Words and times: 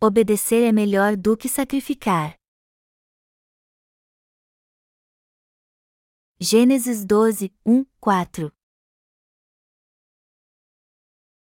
Obedecer 0.00 0.62
é 0.62 0.70
melhor 0.70 1.16
do 1.16 1.36
que 1.36 1.48
sacrificar. 1.48 2.36
Gênesis 6.38 7.04
12, 7.04 7.52
1, 7.66 7.84
4 7.98 8.52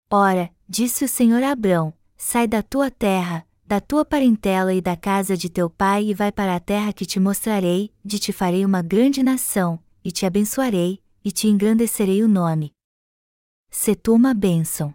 Ora, 0.09 0.55
disse 0.69 1.05
o 1.05 1.09
Senhor 1.09 1.43
a 1.43 1.51
Abrão: 1.51 1.93
Sai 2.17 2.47
da 2.47 2.63
tua 2.63 2.93
terra, 2.93 3.45
da 3.67 3.81
tua 3.81 4.05
parentela 4.05 4.73
e 4.73 4.81
da 4.81 4.97
casa 4.97 5.37
de 5.37 5.51
teu 5.51 5.69
pai 5.69 6.05
e 6.05 6.15
vai 6.15 6.31
para 6.31 6.55
a 6.55 6.61
terra 6.61 6.93
que 6.93 7.05
te 7.05 7.19
mostrarei, 7.19 7.93
de 8.05 8.21
te 8.21 8.33
farei 8.33 8.65
uma 8.65 8.83
grande 8.83 9.21
nação, 9.21 9.83
e 10.05 10.13
te 10.13 10.25
abençoarei, 10.25 11.03
e 11.25 11.33
te 11.33 11.49
engrandecerei 11.49 12.23
o 12.23 12.29
nome. 12.29 12.71
Se 13.69 13.97
tu 13.97 14.15
uma 14.15 14.33
bênção. 14.33 14.95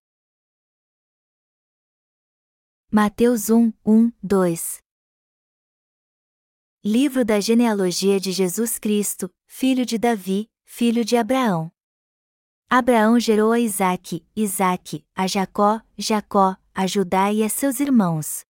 Mateus 2.93 3.49
1, 3.49 3.71
1, 3.85 4.11
2 4.21 4.83
Livro 6.83 7.23
da 7.23 7.39
genealogia 7.39 8.19
de 8.19 8.33
Jesus 8.33 8.77
Cristo, 8.77 9.33
filho 9.47 9.85
de 9.85 9.97
Davi, 9.97 10.51
filho 10.65 11.05
de 11.05 11.15
Abraão. 11.15 11.71
Abraão 12.69 13.17
gerou 13.17 13.53
a 13.53 13.61
Isaque, 13.61 14.27
Isaque, 14.35 15.05
a 15.15 15.25
Jacó, 15.25 15.79
Jacó, 15.97 16.57
a 16.73 16.85
Judá 16.85 17.31
e 17.31 17.43
a 17.43 17.47
seus 17.47 17.79
irmãos. 17.79 18.43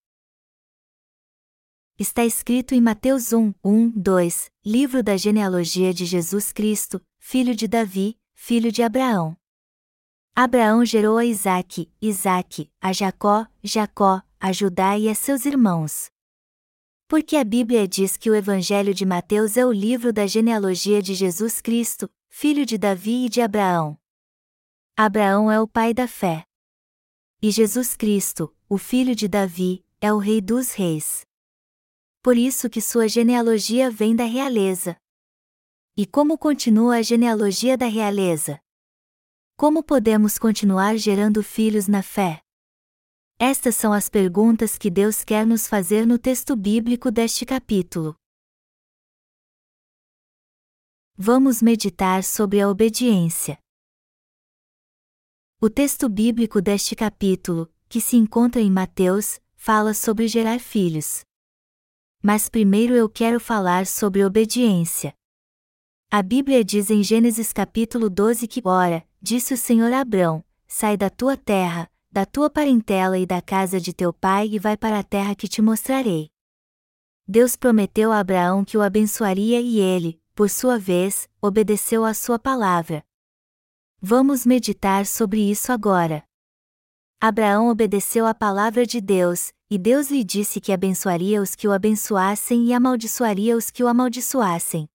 Está 1.99 2.25
escrito 2.25 2.73
em 2.73 2.81
Mateus 2.81 3.33
1, 3.33 3.53
1, 3.63 3.91
2, 3.91 4.51
livro 4.65 5.03
da 5.03 5.17
genealogia 5.17 5.93
de 5.93 6.03
Jesus 6.03 6.51
Cristo, 6.51 6.99
filho 7.19 7.55
de 7.55 7.67
Davi, 7.67 8.19
filho 8.33 8.71
de 8.71 8.81
Abraão. 8.81 9.37
Abraão 10.35 10.83
gerou 10.83 11.19
a 11.19 11.25
Isaque, 11.25 11.91
Isaque, 12.01 12.71
a 12.81 12.91
Jacó, 12.91 13.45
Jacó, 13.61 14.23
a 14.43 14.51
Judá 14.51 14.97
e 14.97 15.07
a 15.07 15.13
seus 15.13 15.45
irmãos. 15.45 16.09
Porque 17.07 17.35
a 17.35 17.43
Bíblia 17.43 17.87
diz 17.87 18.17
que 18.17 18.27
o 18.27 18.33
Evangelho 18.33 18.91
de 18.91 19.05
Mateus 19.05 19.55
é 19.55 19.63
o 19.63 19.71
livro 19.71 20.11
da 20.11 20.25
genealogia 20.25 20.99
de 20.99 21.13
Jesus 21.13 21.61
Cristo, 21.61 22.09
filho 22.27 22.65
de 22.65 22.75
Davi 22.75 23.25
e 23.25 23.29
de 23.29 23.39
Abraão. 23.39 23.99
Abraão 24.97 25.51
é 25.51 25.61
o 25.61 25.67
pai 25.67 25.93
da 25.93 26.07
fé. 26.07 26.43
E 27.39 27.51
Jesus 27.51 27.95
Cristo, 27.95 28.51
o 28.67 28.79
filho 28.79 29.15
de 29.15 29.27
Davi, 29.27 29.85
é 30.01 30.11
o 30.11 30.17
rei 30.17 30.41
dos 30.41 30.73
reis. 30.73 31.23
Por 32.23 32.35
isso 32.35 32.67
que 32.67 32.81
sua 32.81 33.07
genealogia 33.07 33.91
vem 33.91 34.15
da 34.15 34.23
realeza. 34.23 34.97
E 35.95 36.07
como 36.07 36.35
continua 36.35 36.95
a 36.95 37.01
genealogia 37.03 37.77
da 37.77 37.85
realeza? 37.85 38.59
Como 39.55 39.83
podemos 39.83 40.39
continuar 40.39 40.97
gerando 40.97 41.43
filhos 41.43 41.87
na 41.87 42.01
fé? 42.01 42.41
Estas 43.43 43.75
são 43.75 43.91
as 43.91 44.07
perguntas 44.07 44.77
que 44.77 44.87
Deus 44.87 45.23
quer 45.23 45.47
nos 45.47 45.65
fazer 45.65 46.05
no 46.05 46.19
texto 46.19 46.55
bíblico 46.55 47.09
deste 47.09 47.43
capítulo. 47.43 48.15
Vamos 51.17 51.59
meditar 51.59 52.23
sobre 52.23 52.61
a 52.61 52.69
obediência. 52.69 53.57
O 55.59 55.71
texto 55.71 56.07
bíblico 56.07 56.61
deste 56.61 56.95
capítulo, 56.95 57.67
que 57.89 57.99
se 57.99 58.15
encontra 58.15 58.61
em 58.61 58.69
Mateus, 58.69 59.39
fala 59.55 59.95
sobre 59.95 60.27
gerar 60.27 60.59
filhos. 60.59 61.21
Mas 62.21 62.47
primeiro 62.47 62.93
eu 62.93 63.09
quero 63.09 63.39
falar 63.39 63.87
sobre 63.87 64.23
obediência. 64.23 65.15
A 66.11 66.21
Bíblia 66.21 66.63
diz 66.63 66.91
em 66.91 67.03
Gênesis 67.03 67.51
capítulo 67.51 68.07
12 68.07 68.47
que, 68.47 68.61
ora, 68.63 69.03
disse 69.19 69.51
o 69.51 69.57
Senhor 69.57 69.91
a 69.91 70.01
Abrão: 70.01 70.45
sai 70.67 70.95
da 70.95 71.09
tua 71.09 71.35
terra, 71.35 71.90
da 72.11 72.25
tua 72.25 72.49
parentela 72.49 73.17
e 73.17 73.25
da 73.25 73.41
casa 73.41 73.79
de 73.79 73.93
teu 73.93 74.11
pai 74.11 74.49
e 74.51 74.59
vai 74.59 74.75
para 74.75 74.99
a 74.99 75.03
terra 75.03 75.33
que 75.33 75.47
te 75.47 75.61
mostrarei. 75.61 76.29
Deus 77.25 77.55
prometeu 77.55 78.11
a 78.11 78.19
Abraão 78.19 78.65
que 78.65 78.77
o 78.77 78.81
abençoaria 78.81 79.61
e 79.61 79.79
ele, 79.79 80.21
por 80.35 80.49
sua 80.49 80.77
vez, 80.77 81.29
obedeceu 81.41 82.03
à 82.03 82.13
sua 82.13 82.37
palavra. 82.37 83.01
Vamos 84.01 84.45
meditar 84.45 85.05
sobre 85.05 85.39
isso 85.49 85.71
agora. 85.71 86.23
Abraão 87.21 87.69
obedeceu 87.69 88.25
à 88.25 88.33
palavra 88.33 88.85
de 88.85 88.99
Deus, 88.99 89.53
e 89.69 89.77
Deus 89.77 90.11
lhe 90.11 90.23
disse 90.23 90.59
que 90.59 90.73
abençoaria 90.73 91.41
os 91.41 91.55
que 91.55 91.67
o 91.67 91.71
abençoassem 91.71 92.65
e 92.65 92.73
amaldiçoaria 92.73 93.55
os 93.55 93.69
que 93.69 93.83
o 93.83 93.87
amaldiçoassem. 93.87 94.89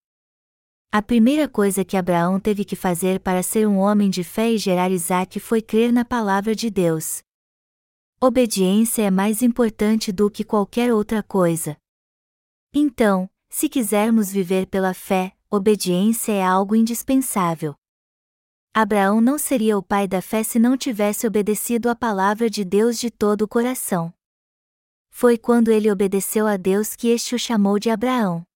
A 0.97 1.03
primeira 1.03 1.47
coisa 1.47 1.85
que 1.85 1.95
Abraão 1.95 2.41
teve 2.41 2.65
que 2.65 2.75
fazer 2.75 3.21
para 3.21 3.43
ser 3.43 3.69
um 3.69 3.77
homem 3.77 4.09
de 4.09 4.25
fé 4.25 4.53
e 4.53 4.57
gerar 4.57 4.91
Isaac 4.91 5.39
foi 5.39 5.61
crer 5.61 5.93
na 5.93 6.07
palavra 6.07 6.55
de 6.55 6.71
Deus. 6.71 7.23
Obediência 8.19 9.03
é 9.03 9.11
mais 9.11 9.43
importante 9.43 10.11
do 10.11 10.31
que 10.31 10.43
qualquer 10.43 10.95
outra 10.95 11.23
coisa. 11.23 11.77
Então, 12.73 13.29
se 13.51 13.69
quisermos 13.69 14.33
viver 14.33 14.69
pela 14.69 14.95
fé, 14.95 15.37
obediência 15.51 16.33
é 16.33 16.43
algo 16.43 16.75
indispensável. 16.75 17.75
Abraão 18.73 19.21
não 19.21 19.37
seria 19.37 19.77
o 19.77 19.83
pai 19.83 20.09
da 20.09 20.23
fé 20.23 20.43
se 20.43 20.59
não 20.59 20.79
tivesse 20.79 21.27
obedecido 21.27 21.91
à 21.91 21.95
palavra 21.95 22.49
de 22.49 22.65
Deus 22.65 22.99
de 22.99 23.11
todo 23.11 23.43
o 23.43 23.49
coração. 23.49 24.15
Foi 25.11 25.37
quando 25.37 25.71
ele 25.71 25.93
obedeceu 25.93 26.47
a 26.47 26.57
Deus 26.57 26.97
que 26.97 27.09
este 27.09 27.35
o 27.35 27.39
chamou 27.39 27.79
de 27.79 27.91
Abraão. 27.91 28.47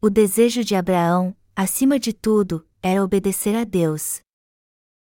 O 0.00 0.08
desejo 0.08 0.62
de 0.62 0.76
Abraão, 0.76 1.34
acima 1.58 1.98
de 1.98 2.12
tudo, 2.12 2.64
era 2.80 3.02
obedecer 3.02 3.56
a 3.56 3.64
Deus. 3.64 4.22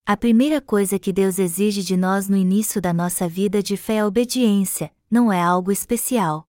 A 0.05 0.15
primeira 0.15 0.61
coisa 0.61 0.99
que 0.99 1.11
Deus 1.11 1.39
exige 1.39 1.81
de 1.81 1.97
nós 1.97 2.29
no 2.29 2.37
início 2.37 2.79
da 2.79 2.93
nossa 2.93 3.27
vida 3.27 3.63
de 3.63 3.75
fé 3.75 3.95
é 3.95 3.99
a 4.01 4.05
obediência, 4.05 4.95
não 5.09 5.33
é 5.33 5.41
algo 5.41 5.71
especial. 5.71 6.47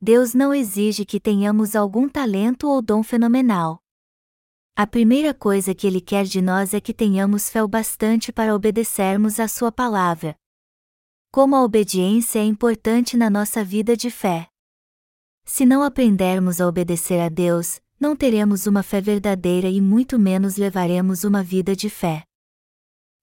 Deus 0.00 0.32
não 0.32 0.54
exige 0.54 1.04
que 1.04 1.20
tenhamos 1.20 1.76
algum 1.76 2.08
talento 2.08 2.66
ou 2.66 2.80
dom 2.80 3.02
fenomenal. 3.02 3.78
A 4.74 4.86
primeira 4.86 5.34
coisa 5.34 5.74
que 5.74 5.86
Ele 5.86 6.00
quer 6.00 6.24
de 6.24 6.40
nós 6.40 6.72
é 6.72 6.80
que 6.80 6.94
tenhamos 6.94 7.50
fé 7.50 7.62
o 7.62 7.68
bastante 7.68 8.32
para 8.32 8.54
obedecermos 8.54 9.38
à 9.38 9.46
Sua 9.46 9.70
palavra. 9.70 10.34
Como 11.30 11.54
a 11.54 11.62
obediência 11.62 12.38
é 12.38 12.44
importante 12.44 13.18
na 13.18 13.28
nossa 13.28 13.62
vida 13.62 13.98
de 13.98 14.10
fé. 14.10 14.48
Se 15.44 15.66
não 15.66 15.82
aprendermos 15.82 16.58
a 16.58 16.66
obedecer 16.66 17.20
a 17.20 17.28
Deus, 17.28 17.83
não 18.04 18.14
teremos 18.14 18.66
uma 18.66 18.82
fé 18.82 19.00
verdadeira 19.00 19.66
e 19.66 19.80
muito 19.80 20.18
menos 20.18 20.56
levaremos 20.58 21.24
uma 21.24 21.42
vida 21.42 21.74
de 21.74 21.88
fé. 21.88 22.22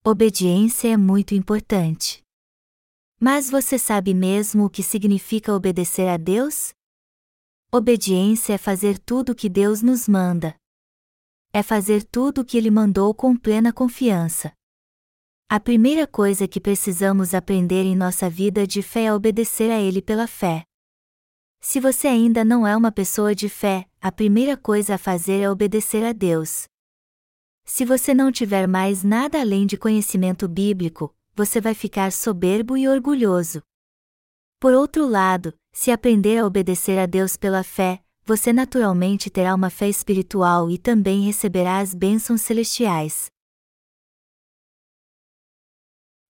Obediência 0.03 0.87
é 0.87 0.97
muito 0.97 1.35
importante. 1.35 2.23
Mas 3.19 3.47
você 3.47 3.77
sabe 3.77 4.11
mesmo 4.15 4.65
o 4.65 4.69
que 4.71 4.81
significa 4.81 5.53
obedecer 5.53 6.07
a 6.07 6.17
Deus? 6.17 6.73
Obediência 7.71 8.53
é 8.53 8.57
fazer 8.57 8.97
tudo 8.97 9.33
o 9.33 9.35
que 9.35 9.47
Deus 9.47 9.83
nos 9.83 10.07
manda. 10.07 10.55
É 11.53 11.61
fazer 11.61 12.03
tudo 12.03 12.41
o 12.41 12.45
que 12.45 12.57
Ele 12.57 12.71
mandou 12.71 13.13
com 13.13 13.37
plena 13.37 13.71
confiança. 13.71 14.51
A 15.47 15.59
primeira 15.59 16.07
coisa 16.07 16.47
que 16.47 16.59
precisamos 16.59 17.35
aprender 17.35 17.83
em 17.83 17.95
nossa 17.95 18.27
vida 18.27 18.65
de 18.65 18.81
fé 18.81 19.03
é 19.03 19.13
obedecer 19.13 19.69
a 19.69 19.79
Ele 19.79 20.01
pela 20.01 20.25
fé. 20.25 20.63
Se 21.63 21.79
você 21.79 22.07
ainda 22.07 22.43
não 22.43 22.65
é 22.65 22.75
uma 22.75 22.91
pessoa 22.91 23.35
de 23.35 23.47
fé, 23.47 23.87
a 24.01 24.11
primeira 24.11 24.57
coisa 24.57 24.95
a 24.95 24.97
fazer 24.97 25.41
é 25.41 25.49
obedecer 25.49 26.03
a 26.03 26.11
Deus. 26.11 26.65
Se 27.63 27.85
você 27.85 28.15
não 28.15 28.31
tiver 28.31 28.67
mais 28.67 29.03
nada 29.03 29.39
além 29.39 29.67
de 29.67 29.77
conhecimento 29.77 30.47
bíblico, 30.47 31.15
você 31.35 31.61
vai 31.61 31.75
ficar 31.75 32.11
soberbo 32.11 32.75
e 32.75 32.87
orgulhoso. 32.87 33.61
Por 34.59 34.73
outro 34.73 35.07
lado, 35.07 35.53
se 35.71 35.91
aprender 35.91 36.39
a 36.39 36.47
obedecer 36.47 36.97
a 36.97 37.05
Deus 37.05 37.37
pela 37.37 37.63
fé, 37.63 38.03
você 38.25 38.51
naturalmente 38.51 39.29
terá 39.29 39.53
uma 39.53 39.69
fé 39.69 39.87
espiritual 39.87 40.69
e 40.69 40.79
também 40.79 41.21
receberá 41.25 41.77
as 41.77 41.93
bênçãos 41.93 42.41
celestiais. 42.41 43.27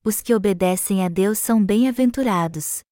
Os 0.03 0.21
que 0.21 0.35
obedecem 0.35 1.05
a 1.05 1.09
Deus 1.09 1.39
são 1.39 1.63
bem-aventurados. 1.63 2.83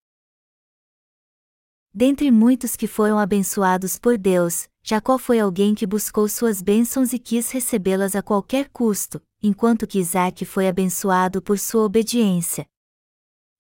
Dentre 1.94 2.30
muitos 2.30 2.76
que 2.76 2.86
foram 2.86 3.18
abençoados 3.18 3.98
por 3.98 4.18
Deus, 4.18 4.70
Jacó 4.84 5.18
foi 5.18 5.40
alguém 5.40 5.74
que 5.74 5.88
buscou 5.88 6.28
suas 6.28 6.62
bênçãos 6.62 7.14
e 7.14 7.20
quis 7.20 7.50
recebê-las 7.52 8.16
a 8.16 8.22
qualquer 8.22 8.70
custo, 8.70 9.22
enquanto 9.42 9.88
que 9.88 10.00
Isaac 10.00 10.46
foi 10.46 10.68
abençoado 10.68 11.42
por 11.42 11.58
sua 11.58 11.84
obediência. 11.84 12.68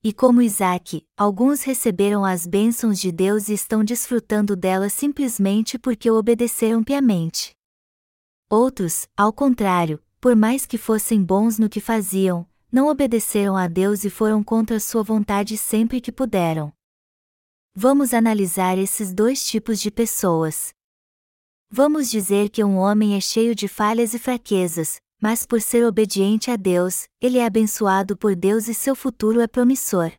E 0.03 0.13
como 0.13 0.41
Isaac, 0.41 1.05
alguns 1.17 1.63
receberam 1.63 2.23
as 2.23 2.45
bênçãos 2.45 2.99
de 2.99 3.11
Deus 3.11 3.49
e 3.49 3.53
estão 3.53 3.83
desfrutando 3.83 4.55
delas 4.55 4.93
simplesmente 4.93 5.77
porque 5.77 6.09
o 6.09 6.15
obedeceram 6.15 6.83
piamente. 6.83 7.53
Outros, 8.49 9.07
ao 9.17 9.33
contrário, 9.33 10.01
por 10.21 10.35
mais 10.35 10.65
que 10.65 10.77
fossem 10.77 11.23
bons 11.23 11.59
no 11.59 11.67
que 11.67 11.81
faziam, 11.81 12.47
não 12.71 12.87
obedeceram 12.87 13.57
a 13.57 13.67
Deus 13.67 14.03
e 14.03 14.09
foram 14.09 14.43
contra 14.43 14.79
sua 14.79 15.03
vontade 15.03 15.57
sempre 15.57 15.99
que 15.99 16.11
puderam. 16.11 16.71
Vamos 17.81 18.13
analisar 18.13 18.77
esses 18.77 19.13
dois 19.13 19.45
tipos 19.45 19.79
de 19.79 19.89
pessoas. 19.89 20.73
Vamos 21.71 22.11
dizer 22.11 22.49
que 22.49 22.61
um 22.61 22.75
homem 22.75 23.15
é 23.15 23.21
cheio 23.21 23.55
de 23.55 23.69
falhas 23.69 24.13
e 24.13 24.19
fraquezas, 24.19 24.99
mas 25.21 25.45
por 25.45 25.61
ser 25.61 25.85
obediente 25.85 26.51
a 26.51 26.57
Deus, 26.57 27.07
ele 27.21 27.37
é 27.37 27.45
abençoado 27.45 28.17
por 28.17 28.35
Deus 28.35 28.67
e 28.67 28.73
seu 28.73 28.93
futuro 28.93 29.39
é 29.39 29.47
promissor. 29.47 30.11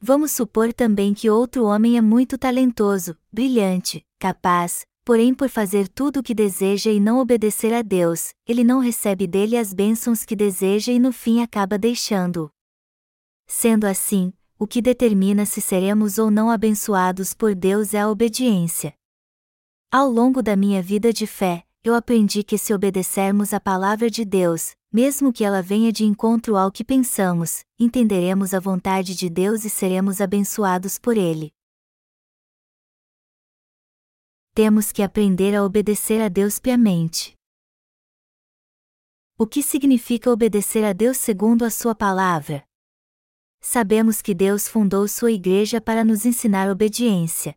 Vamos 0.00 0.32
supor 0.32 0.72
também 0.72 1.14
que 1.14 1.30
outro 1.30 1.66
homem 1.66 1.96
é 1.96 2.00
muito 2.00 2.36
talentoso, 2.36 3.16
brilhante, 3.32 4.04
capaz, 4.18 4.84
porém 5.04 5.32
por 5.32 5.48
fazer 5.48 5.86
tudo 5.86 6.18
o 6.18 6.22
que 6.22 6.34
deseja 6.34 6.90
e 6.90 6.98
não 6.98 7.20
obedecer 7.20 7.72
a 7.72 7.80
Deus, 7.80 8.30
ele 8.44 8.64
não 8.64 8.80
recebe 8.80 9.28
dele 9.28 9.56
as 9.56 9.72
bênçãos 9.72 10.24
que 10.24 10.34
deseja 10.34 10.90
e 10.90 10.98
no 10.98 11.12
fim 11.12 11.42
acaba 11.42 11.78
deixando-o. 11.78 12.50
Sendo 13.46 13.84
assim, 13.84 14.32
o 14.58 14.66
que 14.66 14.80
determina 14.80 15.44
se 15.44 15.60
seremos 15.60 16.18
ou 16.18 16.30
não 16.30 16.50
abençoados 16.50 17.34
por 17.34 17.54
Deus 17.54 17.92
é 17.92 18.00
a 18.00 18.08
obediência. 18.08 18.94
Ao 19.90 20.10
longo 20.10 20.42
da 20.42 20.56
minha 20.56 20.82
vida 20.82 21.12
de 21.12 21.26
fé, 21.26 21.64
eu 21.84 21.94
aprendi 21.94 22.42
que 22.42 22.58
se 22.58 22.74
obedecermos 22.74 23.52
à 23.52 23.60
palavra 23.60 24.10
de 24.10 24.24
Deus, 24.24 24.74
mesmo 24.90 25.32
que 25.32 25.44
ela 25.44 25.62
venha 25.62 25.92
de 25.92 26.04
encontro 26.04 26.56
ao 26.56 26.72
que 26.72 26.82
pensamos, 26.82 27.64
entenderemos 27.78 28.54
a 28.54 28.58
vontade 28.58 29.14
de 29.14 29.28
Deus 29.28 29.64
e 29.64 29.70
seremos 29.70 30.20
abençoados 30.20 30.98
por 30.98 31.16
Ele. 31.16 31.52
Temos 34.54 34.90
que 34.90 35.02
aprender 35.02 35.54
a 35.54 35.62
obedecer 35.62 36.20
a 36.22 36.28
Deus 36.28 36.58
piamente. 36.58 37.36
O 39.38 39.46
que 39.46 39.62
significa 39.62 40.30
obedecer 40.30 40.82
a 40.82 40.94
Deus 40.94 41.18
segundo 41.18 41.62
a 41.62 41.70
Sua 41.70 41.94
palavra? 41.94 42.65
Sabemos 43.60 44.22
que 44.22 44.34
Deus 44.34 44.68
fundou 44.68 45.06
Sua 45.08 45.32
Igreja 45.32 45.80
para 45.80 46.04
nos 46.04 46.24
ensinar 46.24 46.70
obediência. 46.70 47.54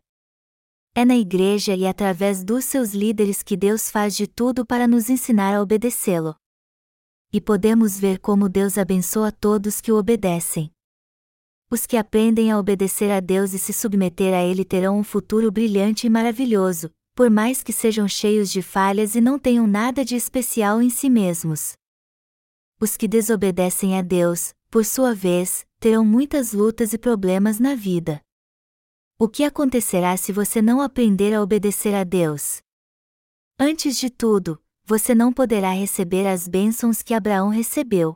É 0.96 1.06
na 1.06 1.16
igreja 1.16 1.76
e 1.76 1.86
através 1.86 2.44
dos 2.44 2.66
seus 2.66 2.94
líderes 2.94 3.44
que 3.44 3.56
Deus 3.56 3.90
faz 3.90 4.16
de 4.16 4.28
tudo 4.28 4.66
para 4.66 4.88
nos 4.88 5.10
ensinar 5.10 5.56
a 5.56 5.62
obedecê-lo. 5.62 6.36
E 7.32 7.40
podemos 7.40 8.00
ver 8.00 8.20
como 8.20 8.50
Deus 8.50 8.78
abençoa 8.78 9.32
todos 9.32 9.80
que 9.80 9.92
o 9.92 9.98
obedecem. 9.98 10.72
Os 11.72 11.86
que 11.86 11.96
aprendem 11.96 12.52
a 12.52 12.58
obedecer 12.58 13.12
a 13.12 13.20
Deus 13.20 13.54
e 13.54 13.60
se 13.60 13.72
submeter 13.72 14.34
a 14.34 14.44
Ele 14.44 14.66
terão 14.66 14.98
um 14.98 15.04
futuro 15.04 15.52
brilhante 15.52 16.08
e 16.08 16.10
maravilhoso, 16.10 16.90
por 17.14 17.30
mais 17.30 17.62
que 17.62 17.72
sejam 17.72 18.08
cheios 18.08 18.50
de 18.50 18.62
falhas 18.64 19.14
e 19.14 19.22
não 19.22 19.38
tenham 19.38 19.68
nada 19.68 20.04
de 20.04 20.16
especial 20.16 20.82
em 20.82 20.90
si 20.90 21.10
mesmos. 21.10 21.74
Os 22.82 22.98
que 22.98 23.08
desobedecem 23.08 23.98
a 23.98 24.02
Deus, 24.02 24.54
por 24.70 24.86
sua 24.86 25.16
vez, 25.16 25.66
terão 25.80 26.06
muitas 26.06 26.54
lutas 26.54 26.94
e 26.94 26.98
problemas 26.98 27.60
na 27.60 27.74
vida. 27.74 28.22
O 29.18 29.28
que 29.28 29.44
acontecerá 29.44 30.16
se 30.16 30.32
você 30.32 30.62
não 30.62 30.80
aprender 30.80 31.34
a 31.34 31.42
obedecer 31.42 31.96
a 31.96 32.04
Deus? 32.04 32.62
Antes 33.58 33.98
de 33.98 34.10
tudo, 34.10 34.62
você 34.86 35.16
não 35.16 35.34
poderá 35.34 35.72
receber 35.72 36.28
as 36.28 36.48
bênçãos 36.48 37.02
que 37.02 37.14
Abraão 37.14 37.50
recebeu. 37.50 38.16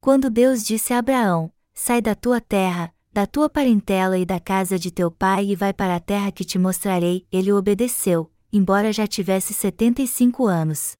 Quando 0.00 0.30
Deus 0.30 0.64
disse 0.64 0.94
a 0.94 0.98
Abraão: 0.98 1.52
Sai 1.74 2.00
da 2.00 2.14
tua 2.14 2.40
terra, 2.40 2.94
da 3.12 3.26
tua 3.26 3.50
parentela 3.50 4.16
e 4.16 4.24
da 4.24 4.38
casa 4.38 4.78
de 4.78 4.90
teu 4.90 5.10
pai 5.10 5.46
e 5.46 5.56
vai 5.56 5.72
para 5.72 5.96
a 5.96 6.00
terra 6.00 6.30
que 6.30 6.44
te 6.44 6.58
mostrarei, 6.58 7.26
ele 7.32 7.52
obedeceu, 7.52 8.30
embora 8.52 8.92
já 8.92 9.06
tivesse 9.06 9.52
75 9.52 10.46
anos. 10.46 10.92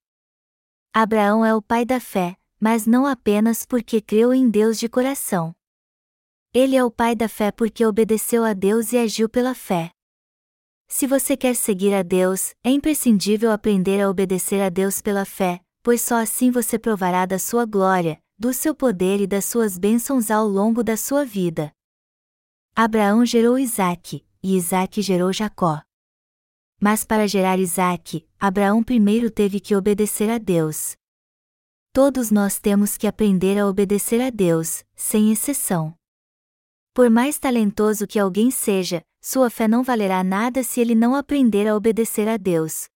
Abraão 0.92 1.44
é 1.44 1.54
o 1.54 1.62
pai 1.62 1.84
da 1.84 2.00
fé, 2.00 2.36
mas 2.60 2.86
não 2.86 3.06
apenas 3.06 3.64
porque 3.64 4.00
creu 4.00 4.32
em 4.34 4.48
Deus 4.48 4.78
de 4.78 4.88
coração. 4.88 5.54
Ele 6.52 6.76
é 6.76 6.84
o 6.84 6.90
pai 6.90 7.14
da 7.14 7.28
fé 7.28 7.52
porque 7.52 7.84
obedeceu 7.84 8.44
a 8.44 8.52
Deus 8.52 8.92
e 8.92 8.98
agiu 8.98 9.28
pela 9.28 9.54
fé. 9.54 9.90
Se 10.88 11.06
você 11.06 11.36
quer 11.36 11.54
seguir 11.54 11.92
a 11.94 12.02
Deus, 12.02 12.54
é 12.64 12.70
imprescindível 12.70 13.52
aprender 13.52 14.00
a 14.00 14.08
obedecer 14.08 14.60
a 14.62 14.70
Deus 14.70 15.02
pela 15.02 15.24
fé, 15.24 15.60
pois 15.82 16.00
só 16.00 16.16
assim 16.16 16.50
você 16.50 16.78
provará 16.78 17.26
da 17.26 17.38
sua 17.38 17.66
glória, 17.66 18.18
do 18.38 18.54
seu 18.54 18.74
poder 18.74 19.20
e 19.20 19.26
das 19.26 19.44
suas 19.44 19.76
bênçãos 19.76 20.30
ao 20.30 20.48
longo 20.48 20.82
da 20.82 20.96
sua 20.96 21.24
vida. 21.24 21.70
Abraão 22.74 23.26
gerou 23.26 23.58
Isaque, 23.58 24.24
e 24.42 24.56
Isaque 24.56 25.02
gerou 25.02 25.32
Jacó. 25.32 25.82
Mas 26.80 27.04
para 27.04 27.26
gerar 27.26 27.58
Isaque, 27.58 28.26
Abraão 28.38 28.82
primeiro 28.82 29.30
teve 29.30 29.60
que 29.60 29.74
obedecer 29.74 30.30
a 30.30 30.38
Deus. 30.38 30.96
Todos 32.00 32.30
nós 32.30 32.60
temos 32.60 32.96
que 32.96 33.08
aprender 33.08 33.58
a 33.58 33.66
obedecer 33.66 34.20
a 34.20 34.30
Deus, 34.30 34.84
sem 34.94 35.32
exceção. 35.32 35.92
Por 36.94 37.10
mais 37.10 37.40
talentoso 37.40 38.06
que 38.06 38.20
alguém 38.20 38.52
seja, 38.52 39.02
sua 39.20 39.50
fé 39.50 39.66
não 39.66 39.82
valerá 39.82 40.22
nada 40.22 40.62
se 40.62 40.80
ele 40.80 40.94
não 40.94 41.16
aprender 41.16 41.66
a 41.66 41.74
obedecer 41.74 42.28
a 42.28 42.36
Deus. 42.36 42.86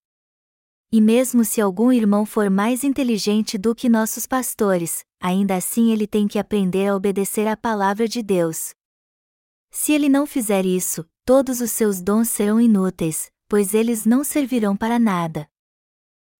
E 0.92 1.00
mesmo 1.00 1.44
se 1.44 1.60
algum 1.60 1.90
irmão 1.90 2.24
for 2.24 2.48
mais 2.48 2.84
inteligente 2.84 3.58
do 3.58 3.74
que 3.74 3.88
nossos 3.88 4.24
pastores, 4.24 5.04
ainda 5.20 5.56
assim 5.56 5.90
ele 5.90 6.06
tem 6.06 6.28
que 6.28 6.38
aprender 6.38 6.86
a 6.86 6.94
obedecer 6.94 7.48
à 7.48 7.56
palavra 7.56 8.06
de 8.06 8.22
Deus. 8.22 8.72
Se 9.72 9.92
ele 9.92 10.08
não 10.08 10.26
fizer 10.26 10.64
isso, 10.64 11.04
todos 11.24 11.60
os 11.60 11.72
seus 11.72 12.00
dons 12.00 12.28
serão 12.28 12.60
inúteis, 12.60 13.32
pois 13.48 13.74
eles 13.74 14.06
não 14.06 14.22
servirão 14.22 14.76
para 14.76 14.96
nada. 14.96 15.50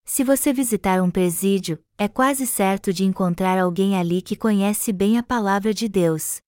Se 0.05 0.25
você 0.25 0.53
visitar 0.53 1.01
um 1.01 1.11
presídio, 1.11 1.79
é 1.97 2.09
quase 2.09 2.47
certo 2.47 2.93
de 2.93 3.05
encontrar 3.05 3.59
alguém 3.59 3.97
ali 3.97 4.21
que 4.21 4.37
conhece 4.37 4.93
bem 4.93 5.17
a 5.17 5.23
palavra 5.23 5.73
de 5.73 5.89
Deus. 5.89 6.41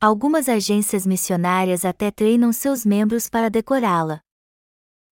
Algumas 0.00 0.48
agências 0.48 1.06
missionárias 1.06 1.84
até 1.84 2.10
treinam 2.10 2.52
seus 2.52 2.84
membros 2.84 3.28
para 3.28 3.48
decorá-la. 3.48 4.20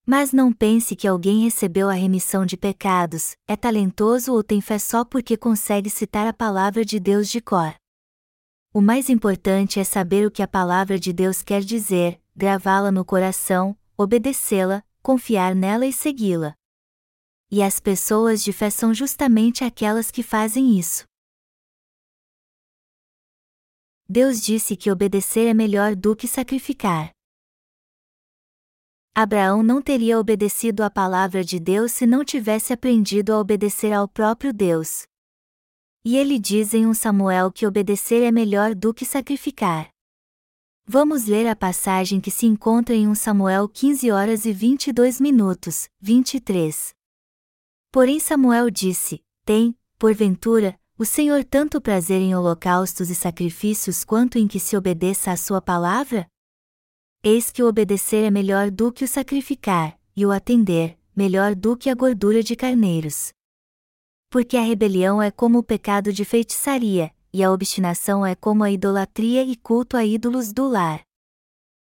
Mas 0.05 0.33
não 0.33 0.53
pense 0.53 0.97
que 0.97 1.07
alguém 1.07 1.45
recebeu 1.45 1.89
a 1.89 1.93
remissão 1.93 2.45
de 2.45 2.57
pecados, 2.57 3.37
é 3.47 3.55
talentoso 3.55 4.33
ou 4.33 4.43
tem 4.43 4.61
fé 4.61 4.79
só 4.79 5.05
porque 5.05 5.37
consegue 5.37 5.89
citar 5.89 6.27
a 6.27 6.33
palavra 6.33 6.85
de 6.85 6.99
Deus 6.99 7.29
de 7.29 7.41
cor. 7.41 7.75
O 8.75 8.81
mais 8.81 9.09
importante 9.09 9.79
é 9.79 9.85
saber 9.85 10.27
o 10.27 10.31
que 10.31 10.43
a 10.43 10.49
palavra 10.49 10.99
de 10.99 11.13
Deus 11.13 11.43
quer 11.43 11.63
dizer, 11.63 12.21
gravá-la 12.35 12.91
no 12.91 13.05
coração, 13.05 13.77
obedecê-la, 13.97 14.83
confiar 15.03 15.55
nela 15.55 15.87
e 15.87 15.93
segui-la. 15.93 16.57
E 17.55 17.63
as 17.63 17.79
pessoas 17.79 18.43
de 18.43 18.51
fé 18.51 18.71
são 18.71 18.95
justamente 18.95 19.63
aquelas 19.63 20.11
que 20.11 20.23
fazem 20.23 20.79
isso. 20.79 21.05
Deus 24.09 24.41
disse 24.41 24.75
que 24.75 24.91
obedecer 24.91 25.47
é 25.47 25.53
melhor 25.53 25.95
do 25.95 26.17
que 26.17 26.27
sacrificar. 26.27 27.11
Abraão 29.15 29.63
não 29.63 29.83
teria 29.83 30.19
obedecido 30.19 30.83
à 30.83 30.89
palavra 30.89 31.45
de 31.45 31.61
Deus 31.61 31.93
se 31.93 32.07
não 32.07 32.25
tivesse 32.25 32.73
aprendido 32.73 33.35
a 33.35 33.39
obedecer 33.39 33.93
ao 33.93 34.09
próprio 34.09 34.51
Deus. 34.55 35.03
E 36.07 36.17
ele 36.17 36.39
diz 36.39 36.73
em 36.73 36.87
1 36.87 36.95
Samuel 36.95 37.53
que 37.53 37.67
obedecer 37.67 38.23
é 38.23 38.33
melhor 38.33 38.75
do 38.75 38.95
que 38.95 39.05
sacrificar. 39.05 39.91
Vamos 40.87 41.27
ler 41.27 41.47
a 41.47 41.55
passagem 41.55 42.19
que 42.19 42.31
se 42.31 42.47
encontra 42.47 42.95
em 42.95 43.07
1 43.07 43.15
Samuel 43.15 43.69
15 43.69 44.11
horas 44.11 44.47
e 44.47 44.53
22 44.55 45.21
minutos, 45.21 45.91
23. 46.01 46.95
Porém 47.93 48.19
Samuel 48.19 48.71
disse: 48.71 49.23
Tem, 49.45 49.77
porventura, 49.99 50.81
o 50.99 51.05
Senhor 51.05 51.45
tanto 51.45 51.79
prazer 51.79 52.23
em 52.23 52.35
holocaustos 52.35 53.11
e 53.11 53.15
sacrifícios 53.15 54.03
quanto 54.03 54.39
em 54.39 54.49
que 54.49 54.59
se 54.59 54.75
obedeça 54.79 55.31
à 55.31 55.37
sua 55.37 55.61
palavra? 55.61 56.27
Eis 57.23 57.51
que 57.51 57.63
o 57.63 57.69
obedecer 57.69 58.25
é 58.25 58.31
melhor 58.31 58.71
do 58.71 58.91
que 58.91 59.05
o 59.05 59.09
sacrificar, 59.09 59.99
e 60.17 60.25
o 60.25 60.33
atender, 60.33 60.99
melhor 61.15 61.55
do 61.55 61.77
que 61.77 61.91
a 61.91 61.95
gordura 61.95 62.43
de 62.43 62.57
carneiros. 62.57 63.31
Porque 64.31 64.57
a 64.57 64.63
rebelião 64.63 65.23
é 65.23 65.31
como 65.31 65.59
o 65.59 65.63
pecado 65.63 66.15
de 66.15 66.25
feitiçaria, 66.25 67.15
e 67.31 67.45
a 67.45 67.53
obstinação 67.53 68.25
é 68.25 68.35
como 68.35 68.65
a 68.65 68.71
idolatria 68.71 69.45
e 69.45 69.55
culto 69.55 69.99
a 69.99 70.05
ídolos 70.05 70.51
do 70.51 70.67
lar. 70.67 71.03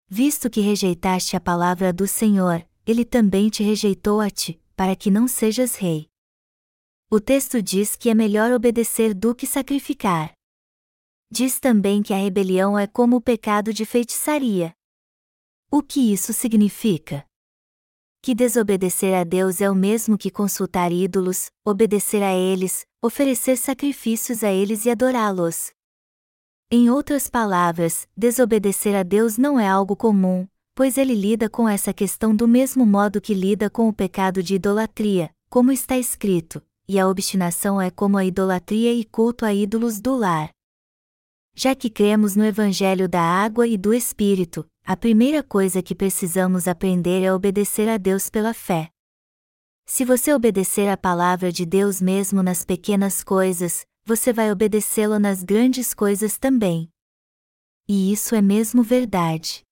Visto 0.10 0.50
que 0.50 0.62
rejeitaste 0.62 1.36
a 1.36 1.40
palavra 1.40 1.94
do 1.94 2.08
Senhor, 2.08 2.66
ele 2.88 3.06
também 3.06 3.50
te 3.50 3.62
rejeitou 3.64 4.20
a 4.20 4.30
ti, 4.30 4.61
para 4.82 4.96
que 4.96 5.12
não 5.12 5.28
sejas 5.28 5.76
rei. 5.76 6.10
O 7.08 7.20
texto 7.20 7.62
diz 7.62 7.96
que 7.96 8.10
é 8.10 8.16
melhor 8.16 8.52
obedecer 8.52 9.14
do 9.14 9.36
que 9.36 9.46
sacrificar. 9.46 10.34
Diz 11.30 11.60
também 11.60 12.02
que 12.02 12.16
a 12.16 12.18
rebelião 12.18 12.80
é 12.80 12.88
como 12.88 13.18
o 13.18 13.22
pecado 13.22 13.72
de 13.72 13.86
feitiçaria. 13.86 14.74
O 15.70 15.84
que 15.84 16.12
isso 16.12 16.34
significa? 16.34 17.24
Que 18.24 18.34
desobedecer 18.34 19.14
a 19.14 19.24
Deus 19.24 19.62
é 19.62 19.70
o 19.70 19.76
mesmo 19.76 20.18
que 20.18 20.32
consultar 20.32 20.92
ídolos, 20.92 21.52
obedecer 21.64 22.24
a 22.24 22.34
eles, 22.34 22.84
oferecer 23.04 23.58
sacrifícios 23.58 24.44
a 24.44 24.52
eles 24.52 24.86
e 24.86 24.90
adorá-los. 24.90 25.72
Em 26.72 26.90
outras 26.90 27.30
palavras, 27.30 28.08
desobedecer 28.18 28.96
a 28.96 29.04
Deus 29.04 29.38
não 29.38 29.60
é 29.60 29.68
algo 29.68 29.96
comum, 29.96 30.48
pois 30.74 30.98
ele 30.98 31.14
lida 31.14 31.50
com 31.50 31.68
essa 31.68 31.94
questão 31.94 32.36
do 32.36 32.48
mesmo 32.48 32.86
modo 32.86 33.22
que 33.22 33.34
lida 33.34 33.70
com 33.70 33.88
o 33.88 33.94
pecado 33.94 34.42
de 34.42 34.56
idolatria, 34.56 35.30
como 35.50 35.72
está 35.72 35.98
escrito, 35.98 36.62
e 36.88 37.00
a 37.00 37.08
obstinação 37.08 37.82
é 37.82 37.90
como 37.90 38.18
a 38.18 38.26
idolatria 38.26 38.94
e 38.94 39.04
culto 39.04 39.46
a 39.46 39.54
ídolos 39.54 40.00
do 40.00 40.16
lar. 40.16 40.50
Já 41.54 41.76
que 41.76 41.90
cremos 41.90 42.36
no 42.36 42.46
Evangelho 42.46 43.10
da 43.10 43.22
água 43.22 43.68
e 43.68 43.78
do 43.78 43.94
Espírito, 43.94 44.66
a 44.86 44.96
primeira 44.96 45.44
coisa 45.44 45.82
que 45.82 45.94
precisamos 45.94 46.68
aprender 46.68 47.22
é 47.24 47.34
obedecer 47.34 47.88
a 47.90 47.98
Deus 47.98 48.30
pela 48.30 48.54
fé. 48.54 48.90
Se 49.86 50.06
você 50.06 50.34
obedecer 50.34 50.88
à 50.88 50.96
palavra 50.96 51.52
de 51.52 51.66
Deus 51.66 52.02
mesmo 52.02 52.42
nas 52.42 52.64
pequenas 52.64 53.24
coisas, 53.24 53.86
você 54.06 54.32
vai 54.32 54.52
obedecê-lo 54.52 55.20
nas 55.20 55.44
grandes 55.44 55.94
coisas 55.94 56.38
também. 56.38 56.90
E 57.88 58.12
isso 58.12 58.34
é 58.34 58.42
mesmo 58.42 58.82
verdade. 58.82 59.64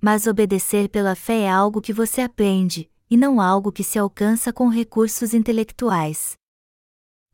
Mas 0.00 0.26
obedecer 0.26 0.88
pela 0.88 1.14
fé 1.14 1.42
é 1.42 1.50
algo 1.50 1.80
que 1.80 1.92
você 1.92 2.22
aprende, 2.22 2.90
e 3.10 3.16
não 3.16 3.40
algo 3.40 3.70
que 3.70 3.84
se 3.84 3.98
alcança 3.98 4.52
com 4.52 4.68
recursos 4.68 5.34
intelectuais. 5.34 6.38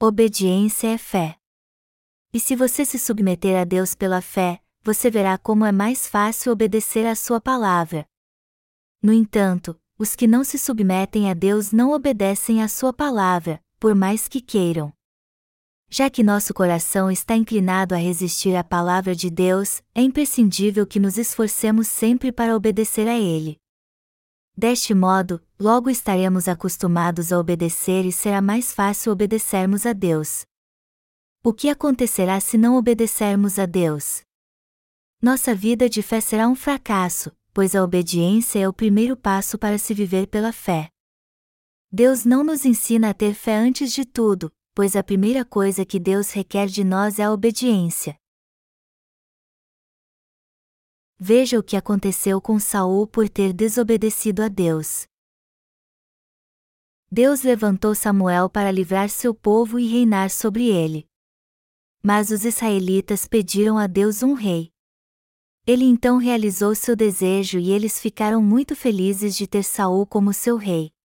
Obediência 0.00 0.88
é 0.88 0.98
fé. 0.98 1.38
E 2.32 2.40
se 2.40 2.56
você 2.56 2.84
se 2.84 2.98
submeter 2.98 3.60
a 3.60 3.64
Deus 3.64 3.94
pela 3.94 4.20
fé, 4.20 4.60
você 4.82 5.10
verá 5.10 5.38
como 5.38 5.64
é 5.64 5.72
mais 5.72 6.06
fácil 6.06 6.52
obedecer 6.52 7.06
à 7.06 7.14
Sua 7.14 7.40
palavra. 7.40 8.06
No 9.02 9.12
entanto, 9.12 9.78
os 9.98 10.16
que 10.16 10.26
não 10.26 10.42
se 10.42 10.58
submetem 10.58 11.30
a 11.30 11.34
Deus 11.34 11.72
não 11.72 11.92
obedecem 11.92 12.62
à 12.62 12.68
Sua 12.68 12.92
palavra, 12.92 13.62
por 13.78 13.94
mais 13.94 14.28
que 14.28 14.40
queiram. 14.40 14.95
Já 15.88 16.10
que 16.10 16.22
nosso 16.22 16.52
coração 16.52 17.10
está 17.10 17.36
inclinado 17.36 17.94
a 17.94 17.98
resistir 17.98 18.56
à 18.56 18.64
palavra 18.64 19.14
de 19.14 19.30
Deus, 19.30 19.82
é 19.94 20.02
imprescindível 20.02 20.86
que 20.86 20.98
nos 20.98 21.16
esforcemos 21.16 21.86
sempre 21.86 22.32
para 22.32 22.56
obedecer 22.56 23.06
a 23.08 23.16
Ele. 23.16 23.56
Deste 24.56 24.94
modo, 24.94 25.40
logo 25.58 25.88
estaremos 25.88 26.48
acostumados 26.48 27.32
a 27.32 27.38
obedecer 27.38 28.04
e 28.04 28.12
será 28.12 28.40
mais 28.40 28.72
fácil 28.72 29.12
obedecermos 29.12 29.86
a 29.86 29.92
Deus. 29.92 30.44
O 31.44 31.52
que 31.52 31.68
acontecerá 31.68 32.40
se 32.40 32.58
não 32.58 32.76
obedecermos 32.76 33.58
a 33.58 33.66
Deus? 33.66 34.22
Nossa 35.22 35.54
vida 35.54 35.88
de 35.88 36.02
fé 36.02 36.20
será 36.20 36.48
um 36.48 36.54
fracasso, 36.54 37.30
pois 37.54 37.74
a 37.74 37.84
obediência 37.84 38.58
é 38.58 38.68
o 38.68 38.72
primeiro 38.72 39.16
passo 39.16 39.56
para 39.56 39.78
se 39.78 39.94
viver 39.94 40.26
pela 40.26 40.52
fé. 40.52 40.88
Deus 41.92 42.24
não 42.24 42.42
nos 42.42 42.64
ensina 42.64 43.10
a 43.10 43.14
ter 43.14 43.32
fé 43.32 43.56
antes 43.56 43.92
de 43.92 44.04
tudo, 44.04 44.50
pois 44.76 44.94
a 44.94 45.02
primeira 45.02 45.42
coisa 45.42 45.86
que 45.86 45.98
Deus 45.98 46.32
requer 46.32 46.66
de 46.66 46.84
nós 46.84 47.18
é 47.18 47.24
a 47.24 47.32
obediência. 47.32 48.14
Veja 51.18 51.58
o 51.58 51.62
que 51.62 51.78
aconteceu 51.78 52.42
com 52.42 52.60
Saul 52.60 53.06
por 53.06 53.26
ter 53.26 53.54
desobedecido 53.54 54.42
a 54.42 54.48
Deus. 54.48 55.06
Deus 57.10 57.40
levantou 57.40 57.94
Samuel 57.94 58.50
para 58.50 58.70
livrar 58.70 59.08
seu 59.08 59.34
povo 59.34 59.78
e 59.78 59.88
reinar 59.88 60.28
sobre 60.28 60.68
ele. 60.68 61.08
Mas 62.02 62.30
os 62.30 62.44
israelitas 62.44 63.26
pediram 63.26 63.78
a 63.78 63.86
Deus 63.86 64.22
um 64.22 64.34
rei. 64.34 64.70
Ele 65.66 65.86
então 65.86 66.18
realizou 66.18 66.74
seu 66.74 66.94
desejo 66.94 67.58
e 67.58 67.70
eles 67.70 67.98
ficaram 67.98 68.42
muito 68.42 68.76
felizes 68.76 69.34
de 69.34 69.46
ter 69.46 69.62
Saul 69.62 70.06
como 70.06 70.34
seu 70.34 70.58
rei. 70.58 70.95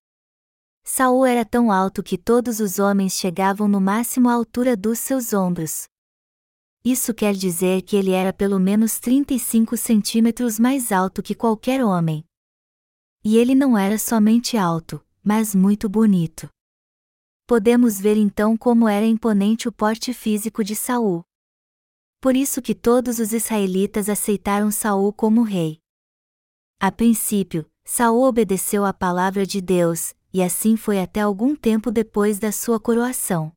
Saul 0.84 1.26
era 1.26 1.46
tão 1.46 1.72
alto 1.72 2.02
que 2.02 2.18
todos 2.18 2.60
os 2.60 2.80
homens 2.80 3.14
chegavam 3.14 3.68
no 3.68 3.80
máximo 3.80 4.30
à 4.30 4.34
altura 4.34 4.76
dos 4.76 5.00
seus 5.00 5.34
ombros. 5.34 5.88
Isso 6.84 7.14
quer 7.14 7.34
dizer 7.36 7.84
que 7.84 7.96
ele 7.96 8.12
era 8.12 8.34
pelo 8.34 8.60
menos 8.60 9.00
35 9.00 9.78
centímetros 9.78 10.58
mais 10.58 10.92
alto 10.92 11.22
que 11.22 11.36
qualquer 11.36 11.84
homem. 11.84 12.26
E 13.24 13.38
ele 13.38 13.54
não 13.54 13.78
era 13.78 14.00
somente 14.00 14.58
alto, 14.58 15.00
mas 15.24 15.54
muito 15.54 15.88
bonito. 15.88 16.50
Podemos 17.46 18.00
ver 18.00 18.18
então 18.18 18.58
como 18.58 18.88
era 18.88 19.06
imponente 19.06 19.68
o 19.68 19.72
porte 19.72 20.12
físico 20.14 20.64
de 20.64 20.76
Saul. 20.76 21.24
Por 22.20 22.36
isso 22.36 22.62
que 22.62 22.74
todos 22.74 23.20
os 23.20 23.32
israelitas 23.32 24.10
aceitaram 24.10 24.72
Saul 24.72 25.14
como 25.14 25.44
rei. 25.44 25.80
A 26.80 26.92
princípio, 26.92 27.70
Saul 27.84 28.24
obedeceu 28.24 28.86
à 28.86 28.94
palavra 28.94 29.46
de 29.46 29.62
Deus, 29.62 30.16
e 30.34 30.42
assim 30.42 30.76
foi 30.76 31.00
até 31.00 31.22
algum 31.22 31.56
tempo 31.56 31.92
depois 31.92 32.40
da 32.40 32.52
sua 32.52 32.80
coroação. 32.80 33.52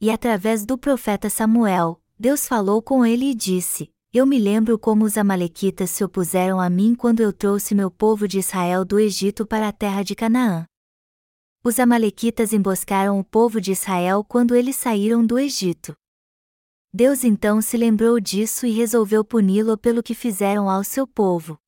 E 0.00 0.10
através 0.10 0.64
do 0.64 0.78
profeta 0.78 1.28
Samuel, 1.28 2.00
Deus 2.18 2.46
falou 2.46 2.82
com 2.82 3.04
ele 3.04 3.30
e 3.30 3.34
disse: 3.34 3.90
Eu 4.12 4.26
me 4.26 4.38
lembro 4.38 4.78
como 4.78 5.04
os 5.04 5.16
Amalequitas 5.16 5.90
se 5.90 6.02
opuseram 6.04 6.60
a 6.60 6.70
mim 6.70 6.94
quando 6.94 7.20
eu 7.20 7.32
trouxe 7.32 7.74
meu 7.74 7.90
povo 7.90 8.26
de 8.26 8.38
Israel 8.38 8.84
do 8.84 8.98
Egito 8.98 9.46
para 9.46 9.68
a 9.68 9.72
terra 9.72 10.02
de 10.02 10.14
Canaã. 10.14 10.66
Os 11.62 11.78
Amalequitas 11.78 12.54
emboscaram 12.54 13.18
o 13.18 13.24
povo 13.24 13.60
de 13.60 13.72
Israel 13.72 14.24
quando 14.24 14.54
eles 14.54 14.76
saíram 14.76 15.24
do 15.24 15.38
Egito. 15.38 15.94
Deus 16.92 17.22
então 17.22 17.62
se 17.62 17.76
lembrou 17.76 18.18
disso 18.18 18.66
e 18.66 18.72
resolveu 18.72 19.24
puni-lo 19.24 19.78
pelo 19.78 20.02
que 20.02 20.14
fizeram 20.14 20.68
ao 20.68 20.82
seu 20.82 21.06
povo. 21.06 21.58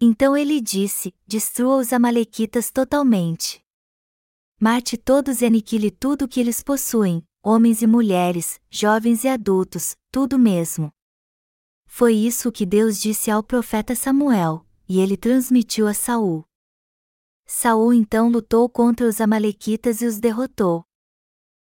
Então 0.00 0.36
ele 0.36 0.60
disse: 0.60 1.14
Destrua 1.26 1.76
os 1.78 1.92
Amalequitas 1.92 2.70
totalmente. 2.70 3.64
Mate 4.60 4.96
todos 4.96 5.40
e 5.40 5.46
aniquile 5.46 5.90
tudo 5.90 6.24
o 6.24 6.28
que 6.28 6.40
eles 6.40 6.62
possuem, 6.62 7.22
homens 7.42 7.80
e 7.80 7.86
mulheres, 7.86 8.60
jovens 8.70 9.24
e 9.24 9.28
adultos, 9.28 9.96
tudo 10.10 10.38
mesmo. 10.38 10.92
Foi 11.86 12.14
isso 12.14 12.52
que 12.52 12.66
Deus 12.66 13.00
disse 13.00 13.30
ao 13.30 13.42
profeta 13.42 13.94
Samuel, 13.94 14.66
e 14.88 15.00
ele 15.00 15.16
transmitiu 15.16 15.86
a 15.86 15.94
Saul. 15.94 16.44
Saul 17.46 17.92
então 17.92 18.28
lutou 18.28 18.68
contra 18.68 19.06
os 19.06 19.20
amalequitas 19.20 20.02
e 20.02 20.06
os 20.06 20.18
derrotou. 20.18 20.84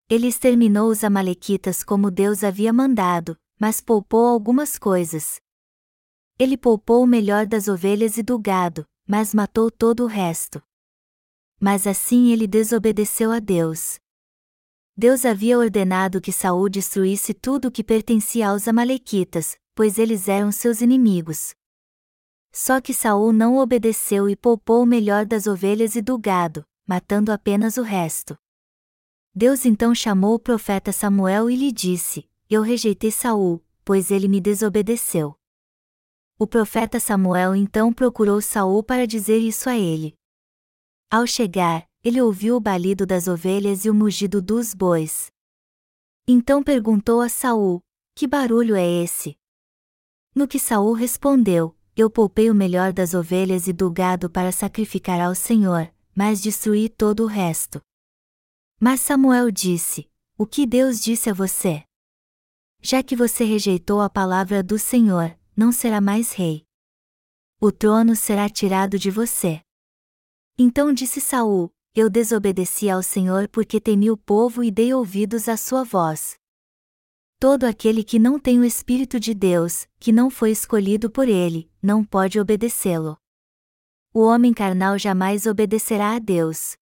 Ele 0.10 0.28
exterminou 0.28 0.90
os 0.90 1.04
amalequitas 1.04 1.84
como 1.84 2.10
Deus 2.10 2.44
havia 2.44 2.72
mandado, 2.72 3.38
mas 3.60 3.82
poupou 3.82 4.26
algumas 4.26 4.78
coisas, 4.78 5.42
ele 6.38 6.58
poupou 6.58 7.04
o 7.04 7.08
melhor 7.08 7.46
das 7.46 7.68
ovelhas 7.68 8.18
e 8.18 8.24
do 8.24 8.38
gado, 8.38 8.86
mas 9.08 9.34
matou 9.34 9.72
todo 9.72 10.04
o 10.04 10.08
resto. 10.08 10.62
Mas 11.60 11.88
assim 11.88 12.32
ele 12.32 12.46
desobedeceu 12.46 13.32
a 13.32 13.40
Deus. 13.40 14.00
Deus 14.98 15.26
havia 15.26 15.58
ordenado 15.58 16.20
que 16.20 16.32
Saul 16.32 16.70
destruísse 16.70 17.34
tudo 17.34 17.70
o 17.70 17.72
que 17.72 17.84
pertencia 17.84 18.50
aos 18.50 18.68
amalequitas, 18.68 19.58
pois 19.74 19.98
eles 19.98 20.28
eram 20.28 20.52
seus 20.52 20.82
inimigos. 20.82 21.54
Só 22.52 22.80
que 22.80 22.94
Saul 22.94 23.34
não 23.34 23.58
obedeceu 23.58 24.30
e 24.30 24.36
poupou 24.36 24.84
o 24.84 24.86
melhor 24.86 25.26
das 25.26 25.48
ovelhas 25.48 25.96
e 25.96 26.02
do 26.02 26.18
gado, 26.18 26.66
matando 26.88 27.32
apenas 27.32 27.78
o 27.78 27.82
resto. 27.82 28.38
Deus 29.34 29.66
então 29.66 29.94
chamou 29.94 30.36
o 30.36 30.40
profeta 30.40 30.94
Samuel 30.94 31.50
e 31.50 31.56
lhe 31.58 31.72
disse: 31.72 32.30
Eu 32.50 32.62
rejeitei 32.62 33.12
Saul, 33.12 33.62
pois 33.84 34.12
ele 34.12 34.30
me 34.30 34.40
desobedeceu. 34.40 35.38
O 36.38 36.46
profeta 36.46 37.00
Samuel 37.00 37.56
então 37.56 37.94
procurou 37.94 38.42
Saul 38.42 38.84
para 38.84 39.08
dizer 39.08 39.38
isso 39.38 39.70
a 39.70 39.78
ele. 39.78 40.14
Ao 41.10 41.26
chegar, 41.26 41.88
ele 42.04 42.22
ouviu 42.22 42.58
o 42.58 42.60
balido 42.60 43.06
das 43.06 43.26
ovelhas 43.26 43.86
e 43.86 43.90
o 43.90 43.94
mugido 43.94 44.42
dos 44.42 44.74
bois. 44.74 45.28
Então 46.28 46.62
perguntou 46.62 47.22
a 47.22 47.30
Saul: 47.30 47.82
Que 48.14 48.28
barulho 48.28 48.76
é 48.76 48.86
esse? 48.86 49.38
No 50.36 50.46
que 50.46 50.60
Saul 50.60 50.92
respondeu: 50.92 51.74
Eu 51.96 52.10
poupei 52.10 52.52
o 52.52 52.56
melhor 52.56 52.92
das 52.92 53.14
ovelhas 53.14 53.68
e 53.70 53.72
do 53.72 53.90
gado 53.90 54.30
para 54.30 54.52
sacrificar 54.52 55.22
ao 55.22 55.34
Senhor, 55.34 55.90
mas 56.14 56.42
destruí 56.42 56.90
todo 56.90 57.24
o 57.24 57.28
resto. 57.28 57.80
Mas 58.78 59.00
Samuel 59.00 59.50
disse: 59.52 60.12
O 60.38 60.46
que 60.46 60.68
Deus 60.68 61.00
disse 61.00 61.30
a 61.30 61.34
você? 61.34 61.86
Já 62.82 63.02
que 63.02 63.16
você 63.16 63.46
rejeitou 63.46 64.02
a 64.02 64.10
palavra 64.10 64.62
do 64.62 64.78
Senhor, 64.78 65.34
não 65.56 65.72
será 65.72 66.02
mais 66.02 66.34
rei. 66.34 66.66
O 67.60 67.72
trono 67.72 68.16
será 68.16 68.50
tirado 68.50 69.00
de 69.00 69.10
você. 69.10 69.62
Então 70.58 70.94
disse 70.94 71.22
Saul: 71.22 71.74
Eu 71.94 72.10
desobedeci 72.10 72.90
ao 72.90 73.02
Senhor 73.02 73.48
porque 73.48 73.80
temi 73.80 74.12
o 74.12 74.18
povo 74.18 74.64
e 74.64 74.70
dei 74.70 74.94
ouvidos 74.94 75.48
à 75.48 75.56
sua 75.56 75.84
voz. 75.84 76.36
Todo 77.40 77.66
aquele 77.66 78.04
que 78.04 78.18
não 78.18 78.40
tem 78.40 78.60
o 78.60 78.66
Espírito 78.66 79.20
de 79.20 79.34
Deus, 79.34 79.88
que 80.00 80.12
não 80.12 80.30
foi 80.30 80.52
escolhido 80.52 81.10
por 81.10 81.28
ele, 81.28 81.70
não 81.82 82.04
pode 82.04 82.40
obedecê-lo. 82.40 83.18
O 84.14 84.22
homem 84.22 84.54
carnal 84.54 84.98
jamais 84.98 85.46
obedecerá 85.46 86.16
a 86.16 86.20
Deus. 86.20 86.78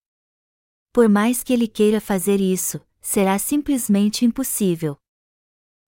Por 0.92 1.10
mais 1.10 1.44
que 1.44 1.52
ele 1.52 1.68
queira 1.68 2.00
fazer 2.00 2.40
isso, 2.40 2.80
será 3.02 3.40
simplesmente 3.40 4.24
impossível. 4.24 4.96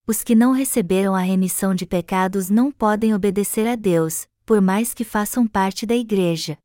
Os 0.07 0.23
que 0.23 0.35
não 0.35 0.51
receberam 0.51 1.15
a 1.15 1.19
remissão 1.21 1.73
de 1.73 1.83
pecados 1.83 2.47
não 2.47 2.71
podem 2.71 3.15
obedecer 3.15 3.67
a 3.67 3.75
Deus, 3.75 4.27
por 4.45 4.61
mais 4.61 4.93
que 4.93 5.03
façam 5.03 5.47
parte 5.47 5.83
da 5.83 5.95
igreja. 5.95 6.59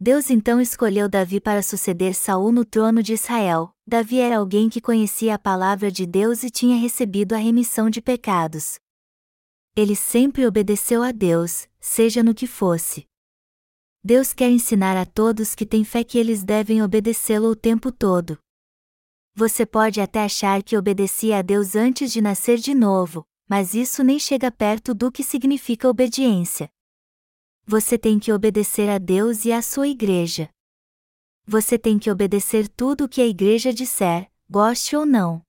Deus 0.00 0.30
então 0.30 0.58
escolheu 0.58 1.10
Davi 1.10 1.40
para 1.40 1.62
suceder 1.62 2.14
Saul 2.14 2.50
no 2.50 2.64
trono 2.64 3.02
de 3.02 3.12
Israel, 3.12 3.70
Davi 3.86 4.18
era 4.18 4.38
alguém 4.38 4.70
que 4.70 4.80
conhecia 4.80 5.34
a 5.34 5.38
palavra 5.38 5.90
de 5.90 6.06
Deus 6.06 6.42
e 6.42 6.48
tinha 6.48 6.78
recebido 6.78 7.34
a 7.34 7.38
remissão 7.38 7.90
de 7.90 8.00
pecados. 8.00 8.78
Ele 9.76 9.94
sempre 9.94 10.46
obedeceu 10.46 11.02
a 11.02 11.12
Deus, 11.12 11.68
seja 11.78 12.22
no 12.22 12.34
que 12.34 12.46
fosse. 12.46 13.04
Deus 14.02 14.32
quer 14.32 14.48
ensinar 14.48 14.96
a 14.96 15.04
todos 15.04 15.54
que 15.54 15.66
têm 15.66 15.84
fé 15.84 16.02
que 16.02 16.16
eles 16.16 16.42
devem 16.42 16.82
obedecê-lo 16.82 17.50
o 17.50 17.56
tempo 17.56 17.92
todo. 17.92 18.38
Você 19.38 19.64
pode 19.64 20.00
até 20.00 20.24
achar 20.24 20.64
que 20.64 20.76
obedecia 20.76 21.38
a 21.38 21.42
Deus 21.42 21.76
antes 21.76 22.10
de 22.10 22.20
nascer 22.20 22.58
de 22.58 22.74
novo, 22.74 23.24
mas 23.48 23.72
isso 23.72 24.02
nem 24.02 24.18
chega 24.18 24.50
perto 24.50 24.92
do 24.92 25.12
que 25.12 25.22
significa 25.22 25.88
obediência. 25.88 26.68
Você 27.64 27.96
tem 27.96 28.18
que 28.18 28.32
obedecer 28.32 28.90
a 28.90 28.98
Deus 28.98 29.44
e 29.44 29.52
à 29.52 29.62
sua 29.62 29.86
igreja. 29.86 30.50
Você 31.46 31.78
tem 31.78 32.00
que 32.00 32.10
obedecer 32.10 32.66
tudo 32.66 33.04
o 33.04 33.08
que 33.08 33.20
a 33.20 33.26
igreja 33.28 33.72
disser, 33.72 34.28
goste 34.50 34.96
ou 34.96 35.06
não. 35.06 35.40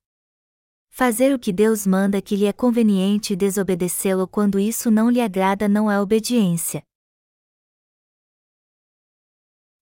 Fazer 0.92 1.34
o 1.34 1.40
que 1.40 1.52
Deus 1.52 1.88
manda 1.88 2.22
que 2.22 2.36
lhe 2.36 2.46
é 2.46 2.54
conveniente 2.54 3.34
e 3.34 3.36
desobedecê-lo 3.36 4.28
quando 4.28 4.60
isso 4.60 4.92
não 4.92 5.10
lhe 5.10 5.20
agrada 5.20 5.68
não 5.68 5.90
é 5.90 6.00
obediência. 6.00 6.84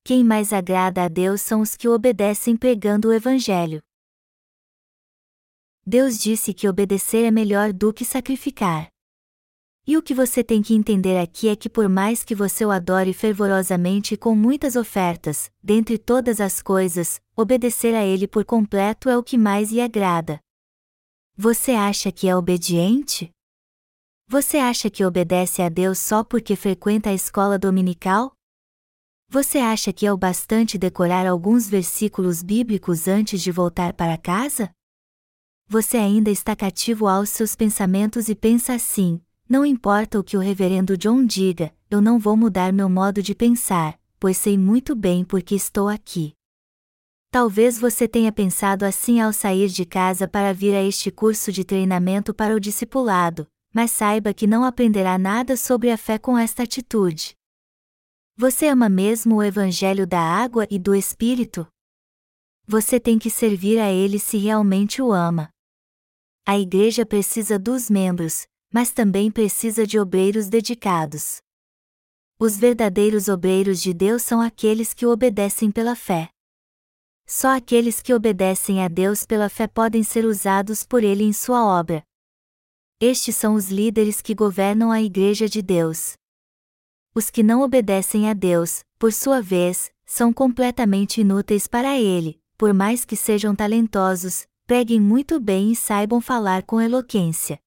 Quem 0.02 0.24
mais 0.24 0.54
agrada 0.54 1.04
a 1.04 1.10
Deus 1.10 1.42
são 1.42 1.60
os 1.60 1.76
que 1.76 1.90
obedecem 1.90 2.56
pregando 2.56 3.10
o 3.10 3.14
Evangelho. 3.14 3.84
Deus 5.90 6.18
disse 6.20 6.54
que 6.54 6.68
obedecer 6.68 7.24
é 7.24 7.32
melhor 7.32 7.72
do 7.72 7.94
que 7.94 8.04
sacrificar. 8.04 8.90
E 9.88 9.96
o 9.96 10.04
que 10.04 10.14
você 10.14 10.44
tem 10.44 10.62
que 10.62 10.74
entender 10.74 11.18
aqui 11.18 11.48
é 11.48 11.56
que, 11.56 11.70
por 11.70 11.88
mais 11.88 12.26
que 12.26 12.36
você 12.36 12.66
o 12.66 12.72
adore 12.72 13.14
fervorosamente 13.14 14.14
e 14.14 14.18
com 14.18 14.36
muitas 14.36 14.76
ofertas, 14.76 15.50
dentre 15.64 15.98
todas 15.98 16.42
as 16.42 16.62
coisas, 16.62 17.22
obedecer 17.38 17.96
a 17.96 18.06
Ele 18.06 18.28
por 18.28 18.44
completo 18.44 19.08
é 19.08 19.18
o 19.18 19.24
que 19.24 19.38
mais 19.38 19.72
lhe 19.72 19.80
agrada. 19.80 20.42
Você 21.38 21.72
acha 21.72 22.12
que 22.12 22.28
é 22.28 22.36
obediente? 22.36 23.32
Você 24.28 24.58
acha 24.58 24.90
que 24.90 25.06
obedece 25.06 25.62
a 25.62 25.70
Deus 25.70 26.00
só 26.00 26.22
porque 26.22 26.58
frequenta 26.58 27.12
a 27.12 27.14
escola 27.14 27.58
dominical? 27.58 28.34
Você 29.30 29.60
acha 29.60 29.94
que 29.94 30.06
é 30.06 30.12
o 30.12 30.18
bastante 30.18 30.78
decorar 30.78 31.26
alguns 31.26 31.70
versículos 31.70 32.44
bíblicos 32.44 33.08
antes 33.08 33.42
de 33.42 33.54
voltar 33.54 33.94
para 33.94 34.18
casa? 34.18 34.70
Você 35.68 35.98
ainda 35.98 36.32
está 36.32 36.56
cativo 36.56 37.08
aos 37.08 37.30
seus 37.30 37.56
pensamentos 37.56 38.30
e 38.30 38.36
pensa 38.36 38.74
assim: 38.74 39.22
não 39.50 39.66
importa 39.66 40.20
o 40.20 40.24
que 40.24 40.38
o 40.38 40.40
reverendo 40.40 40.98
John 40.98 41.26
diga, 41.26 41.74
eu 41.90 42.02
não 42.02 42.18
vou 42.18 42.38
mudar 42.38 42.72
meu 42.72 42.90
modo 42.90 43.22
de 43.22 43.36
pensar, 43.36 44.00
pois 44.20 44.38
sei 44.38 44.58
muito 44.58 44.96
bem 44.96 45.26
porque 45.26 45.56
estou 45.56 45.90
aqui. 45.90 46.34
Talvez 47.30 47.78
você 47.78 48.08
tenha 48.08 48.32
pensado 48.32 48.86
assim 48.86 49.20
ao 49.20 49.34
sair 49.34 49.68
de 49.68 49.86
casa 49.86 50.28
para 50.28 50.54
vir 50.54 50.74
a 50.74 50.82
este 50.82 51.12
curso 51.12 51.52
de 51.52 51.66
treinamento 51.66 52.34
para 52.34 52.56
o 52.56 52.60
discipulado, 52.60 53.46
mas 53.74 53.92
saiba 53.92 54.34
que 54.34 54.48
não 54.48 54.64
aprenderá 54.64 55.18
nada 55.18 55.58
sobre 55.58 55.92
a 55.92 55.98
fé 55.98 56.18
com 56.18 56.38
esta 56.38 56.64
atitude. 56.64 57.36
Você 58.38 58.68
ama 58.68 58.88
mesmo 58.88 59.36
o 59.36 59.44
Evangelho 59.44 60.08
da 60.08 60.22
água 60.22 60.66
e 60.70 60.80
do 60.80 60.96
Espírito? 60.96 61.68
Você 62.66 63.00
tem 63.00 63.20
que 63.20 63.30
servir 63.30 63.80
a 63.80 63.92
ele 63.92 64.20
se 64.20 64.38
realmente 64.38 65.02
o 65.02 65.12
ama. 65.12 65.50
A 66.50 66.58
igreja 66.58 67.06
precisa 67.06 67.60
dos 67.60 67.90
membros, 67.90 68.48
mas 68.74 68.94
também 68.94 69.30
precisa 69.30 69.86
de 69.86 70.00
obreiros 70.00 70.48
dedicados. 70.48 71.42
Os 72.40 72.56
verdadeiros 72.56 73.28
obreiros 73.28 73.82
de 73.82 73.94
Deus 73.94 74.22
são 74.22 74.40
aqueles 74.40 74.94
que 74.94 75.06
o 75.06 75.12
obedecem 75.12 75.70
pela 75.70 75.94
fé. 75.94 76.30
Só 77.28 77.54
aqueles 77.54 78.02
que 78.02 78.14
obedecem 78.14 78.82
a 78.82 78.88
Deus 78.88 79.26
pela 79.26 79.50
fé 79.50 79.68
podem 79.68 80.04
ser 80.04 80.24
usados 80.24 80.86
por 80.86 81.04
Ele 81.04 81.26
em 81.26 81.34
sua 81.34 81.66
obra. 81.66 82.02
Estes 82.98 83.36
são 83.36 83.54
os 83.54 83.70
líderes 83.70 84.22
que 84.22 84.34
governam 84.34 84.90
a 84.90 85.02
Igreja 85.02 85.50
de 85.50 85.62
Deus. 85.62 86.14
Os 87.14 87.30
que 87.30 87.44
não 87.44 87.62
obedecem 87.62 88.30
a 88.30 88.34
Deus, 88.34 88.86
por 88.98 89.12
sua 89.12 89.42
vez, 89.42 89.92
são 90.06 90.32
completamente 90.32 91.20
inúteis 91.20 91.68
para 91.68 92.00
Ele, 92.00 92.40
por 92.58 92.74
mais 92.74 93.04
que 93.04 93.18
sejam 93.18 93.54
talentosos, 93.54 94.48
preguem 94.68 95.00
muito 95.00 95.40
bem 95.40 95.72
e 95.72 95.76
saibam 95.78 96.20
falar 96.20 96.62
com 96.64 96.82
eloquência. 96.82 97.58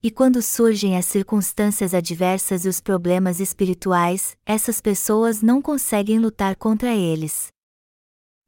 E 0.00 0.12
quando 0.12 0.40
surgem 0.40 0.96
as 0.96 1.06
circunstâncias 1.06 1.92
adversas 1.92 2.64
e 2.64 2.68
os 2.68 2.80
problemas 2.80 3.40
espirituais, 3.40 4.36
essas 4.46 4.80
pessoas 4.80 5.42
não 5.42 5.60
conseguem 5.60 6.20
lutar 6.20 6.54
contra 6.54 6.94
eles. 6.94 7.48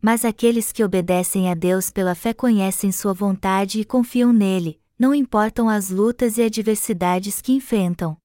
Mas 0.00 0.24
aqueles 0.24 0.70
que 0.70 0.84
obedecem 0.84 1.50
a 1.50 1.54
Deus 1.54 1.90
pela 1.90 2.14
fé 2.14 2.32
conhecem 2.32 2.92
sua 2.92 3.12
vontade 3.12 3.80
e 3.80 3.84
confiam 3.84 4.32
nele, 4.32 4.80
não 4.96 5.12
importam 5.12 5.68
as 5.68 5.90
lutas 5.90 6.38
e 6.38 6.42
adversidades 6.42 7.42
que 7.42 7.52
enfrentam. 7.52 8.16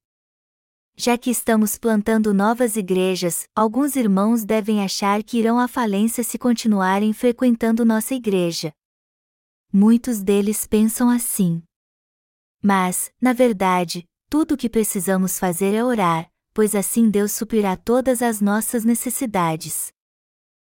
Já 0.96 1.18
que 1.18 1.30
estamos 1.30 1.76
plantando 1.76 2.32
novas 2.32 2.76
igrejas, 2.76 3.48
alguns 3.56 3.96
irmãos 3.96 4.44
devem 4.44 4.84
achar 4.84 5.20
que 5.24 5.38
irão 5.38 5.58
à 5.58 5.66
falência 5.66 6.22
se 6.22 6.38
continuarem 6.38 7.12
frequentando 7.12 7.84
nossa 7.84 8.14
igreja. 8.14 8.72
Muitos 9.74 10.22
deles 10.22 10.66
pensam 10.66 11.08
assim. 11.08 11.62
Mas, 12.62 13.10
na 13.18 13.32
verdade, 13.32 14.04
tudo 14.28 14.52
o 14.52 14.56
que 14.56 14.68
precisamos 14.68 15.38
fazer 15.38 15.74
é 15.74 15.82
orar, 15.82 16.30
pois 16.52 16.74
assim 16.74 17.08
Deus 17.08 17.32
suprirá 17.32 17.74
todas 17.74 18.20
as 18.20 18.40
nossas 18.40 18.84
necessidades. 18.84 19.90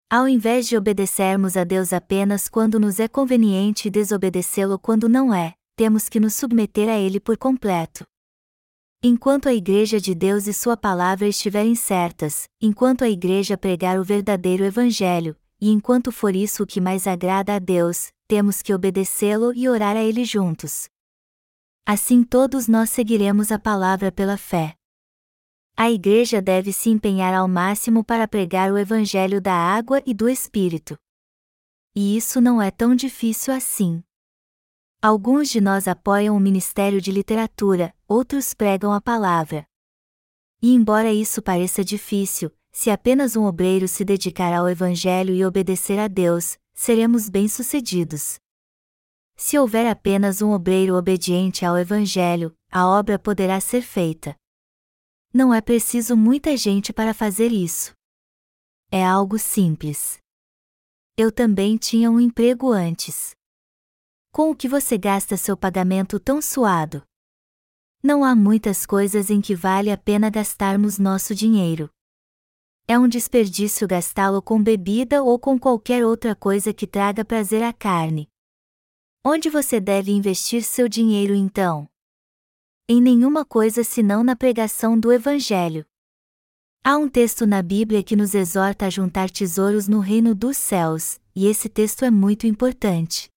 Ao 0.08 0.28
invés 0.28 0.68
de 0.68 0.76
obedecermos 0.76 1.56
a 1.56 1.64
Deus 1.64 1.92
apenas 1.92 2.48
quando 2.48 2.78
nos 2.78 3.00
é 3.00 3.08
conveniente 3.08 3.88
e 3.88 3.90
desobedecê-lo 3.90 4.78
quando 4.78 5.08
não 5.08 5.34
é, 5.34 5.54
temos 5.74 6.08
que 6.08 6.20
nos 6.20 6.34
submeter 6.34 6.88
a 6.88 6.96
Ele 6.96 7.18
por 7.18 7.36
completo. 7.36 8.04
Enquanto 9.02 9.48
a 9.48 9.54
Igreja 9.54 10.00
de 10.00 10.14
Deus 10.14 10.46
e 10.46 10.54
Sua 10.54 10.76
palavra 10.76 11.26
estiverem 11.26 11.74
certas, 11.74 12.44
enquanto 12.60 13.02
a 13.02 13.10
Igreja 13.10 13.58
pregar 13.58 13.98
o 13.98 14.04
verdadeiro 14.04 14.64
Evangelho, 14.64 15.36
e 15.60 15.70
enquanto 15.70 16.12
for 16.12 16.34
isso 16.34 16.62
o 16.62 16.66
que 16.66 16.80
mais 16.80 17.06
agrada 17.06 17.54
a 17.54 17.58
Deus, 17.58 18.12
temos 18.26 18.62
que 18.62 18.72
obedecê-lo 18.74 19.52
e 19.54 19.68
orar 19.68 19.96
a 19.96 20.02
Ele 20.02 20.24
juntos. 20.24 20.88
Assim 21.86 22.22
todos 22.24 22.66
nós 22.66 22.90
seguiremos 22.90 23.52
a 23.52 23.58
palavra 23.58 24.10
pela 24.10 24.36
fé. 24.36 24.74
A 25.76 25.90
Igreja 25.90 26.40
deve 26.40 26.72
se 26.72 26.88
empenhar 26.88 27.34
ao 27.34 27.48
máximo 27.48 28.04
para 28.04 28.28
pregar 28.28 28.72
o 28.72 28.78
Evangelho 28.78 29.40
da 29.40 29.54
água 29.54 30.02
e 30.06 30.14
do 30.14 30.28
Espírito. 30.28 30.96
E 31.94 32.16
isso 32.16 32.40
não 32.40 32.62
é 32.62 32.70
tão 32.70 32.94
difícil 32.94 33.52
assim. 33.52 34.02
Alguns 35.02 35.50
de 35.50 35.60
nós 35.60 35.86
apoiam 35.86 36.36
o 36.36 36.40
Ministério 36.40 37.00
de 37.00 37.12
Literatura, 37.12 37.94
outros 38.08 38.54
pregam 38.54 38.92
a 38.92 39.00
palavra. 39.00 39.66
E 40.62 40.72
embora 40.72 41.12
isso 41.12 41.42
pareça 41.42 41.84
difícil, 41.84 42.50
se 42.74 42.90
apenas 42.90 43.36
um 43.36 43.44
obreiro 43.44 43.86
se 43.86 44.04
dedicar 44.04 44.52
ao 44.52 44.68
Evangelho 44.68 45.32
e 45.32 45.44
obedecer 45.44 45.96
a 45.96 46.08
Deus, 46.08 46.58
seremos 46.74 47.28
bem-sucedidos. 47.28 48.34
Se 49.36 49.56
houver 49.56 49.86
apenas 49.86 50.42
um 50.42 50.50
obreiro 50.50 50.96
obediente 50.96 51.64
ao 51.64 51.78
Evangelho, 51.78 52.52
a 52.72 52.84
obra 52.84 53.16
poderá 53.16 53.60
ser 53.60 53.80
feita. 53.80 54.34
Não 55.32 55.54
é 55.54 55.60
preciso 55.60 56.16
muita 56.16 56.56
gente 56.56 56.92
para 56.92 57.14
fazer 57.14 57.52
isso. 57.52 57.94
É 58.90 59.04
algo 59.04 59.38
simples. 59.38 60.18
Eu 61.16 61.30
também 61.30 61.76
tinha 61.76 62.10
um 62.10 62.18
emprego 62.18 62.72
antes. 62.72 63.36
Com 64.32 64.50
o 64.50 64.56
que 64.56 64.68
você 64.68 64.98
gasta 64.98 65.36
seu 65.36 65.56
pagamento 65.56 66.18
tão 66.18 66.42
suado? 66.42 67.04
Não 68.02 68.24
há 68.24 68.34
muitas 68.34 68.84
coisas 68.84 69.30
em 69.30 69.40
que 69.40 69.54
vale 69.54 69.92
a 69.92 69.96
pena 69.96 70.28
gastarmos 70.28 70.98
nosso 70.98 71.36
dinheiro. 71.36 71.88
É 72.86 72.98
um 72.98 73.08
desperdício 73.08 73.88
gastá-lo 73.88 74.42
com 74.42 74.62
bebida 74.62 75.22
ou 75.22 75.38
com 75.38 75.58
qualquer 75.58 76.04
outra 76.04 76.34
coisa 76.36 76.70
que 76.74 76.86
traga 76.86 77.24
prazer 77.24 77.62
à 77.62 77.72
carne. 77.72 78.28
Onde 79.24 79.48
você 79.48 79.80
deve 79.80 80.12
investir 80.12 80.62
seu 80.62 80.86
dinheiro 80.86 81.34
então? 81.34 81.88
Em 82.86 83.00
nenhuma 83.00 83.42
coisa 83.42 83.82
senão 83.82 84.22
na 84.22 84.36
pregação 84.36 85.00
do 85.00 85.10
Evangelho. 85.10 85.86
Há 86.84 86.98
um 86.98 87.08
texto 87.08 87.46
na 87.46 87.62
Bíblia 87.62 88.02
que 88.02 88.14
nos 88.14 88.34
exorta 88.34 88.84
a 88.84 88.90
juntar 88.90 89.30
tesouros 89.30 89.88
no 89.88 90.00
reino 90.00 90.34
dos 90.34 90.58
céus, 90.58 91.18
e 91.34 91.46
esse 91.46 91.70
texto 91.70 92.04
é 92.04 92.10
muito 92.10 92.46
importante. 92.46 93.30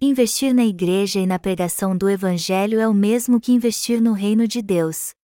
Investir 0.00 0.52
na 0.52 0.66
igreja 0.66 1.20
e 1.20 1.26
na 1.26 1.38
pregação 1.38 1.96
do 1.96 2.10
Evangelho 2.10 2.80
é 2.80 2.88
o 2.88 2.94
mesmo 2.94 3.40
que 3.40 3.52
investir 3.52 4.00
no 4.00 4.14
reino 4.14 4.48
de 4.48 4.60
Deus. 4.60 5.14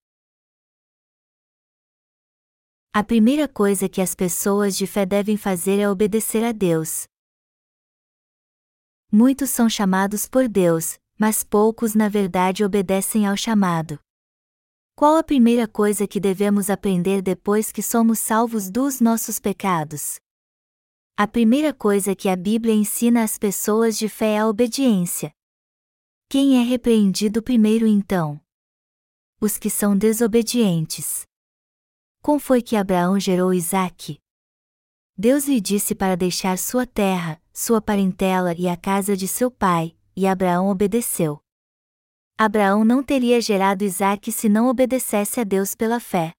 A 2.97 3.03
primeira 3.03 3.49
coisa 3.49 3.89
que 3.89 4.01
as 4.01 4.15
pessoas 4.15 4.77
de 4.77 4.87
fé 4.87 5.05
devem 5.05 5.37
fazer 5.37 5.81
é 5.81 5.91
obedecer 5.91 6.45
a 6.45 6.53
Deus. 6.53 7.09
Muitos 9.11 9.51
são 9.51 9.69
chamados 9.69 10.29
por 10.29 10.47
Deus, 10.47 10.97
mas 11.19 11.43
poucos 11.43 11.97
na 11.97 12.09
verdade 12.09 12.63
obedecem 12.63 13.27
ao 13.27 13.37
chamado. 13.37 13.99
Qual 14.95 15.17
a 15.17 15.25
primeira 15.25 15.67
coisa 15.67 16.07
que 16.07 16.21
devemos 16.21 16.71
aprender 16.71 17.21
depois 17.21 17.73
que 17.73 17.83
somos 17.83 18.21
salvos 18.21 18.71
dos 18.71 19.01
nossos 19.01 19.41
pecados? 19.41 20.21
A 21.17 21.27
primeira 21.27 21.75
coisa 21.75 22.15
que 22.15 22.29
a 22.29 22.37
Bíblia 22.37 22.75
ensina 22.75 23.25
às 23.25 23.37
pessoas 23.37 23.99
de 23.99 24.09
fé 24.09 24.35
é 24.35 24.39
a 24.39 24.47
obediência. 24.47 25.33
Quem 26.29 26.61
é 26.61 26.63
repreendido 26.63 27.43
primeiro 27.43 27.89
então? 27.89 28.41
Os 29.41 29.59
que 29.59 29.69
são 29.69 29.99
desobedientes. 29.99 31.27
Como 32.25 32.39
foi 32.39 32.63
que 32.63 32.75
Abraão 32.75 33.21
gerou 33.21 33.53
Isaque? 33.53 34.19
Deus 35.15 35.47
lhe 35.47 35.61
disse 35.61 35.95
para 35.95 36.17
deixar 36.17 36.57
sua 36.57 36.87
terra, 36.87 37.39
sua 37.53 37.83
parentela 37.83 38.55
e 38.55 38.67
a 38.67 38.79
casa 38.79 39.15
de 39.15 39.29
seu 39.29 39.51
pai, 39.51 39.95
e 40.17 40.27
Abraão 40.27 40.71
obedeceu. 40.71 41.39
Abraão 42.39 42.83
não 42.83 43.03
teria 43.03 43.43
gerado 43.43 43.85
Isaque 43.85 44.33
se 44.33 44.49
não 44.49 44.69
obedecesse 44.69 45.39
a 45.39 45.45
Deus 45.45 45.75
pela 45.75 46.01
fé. 46.01 46.33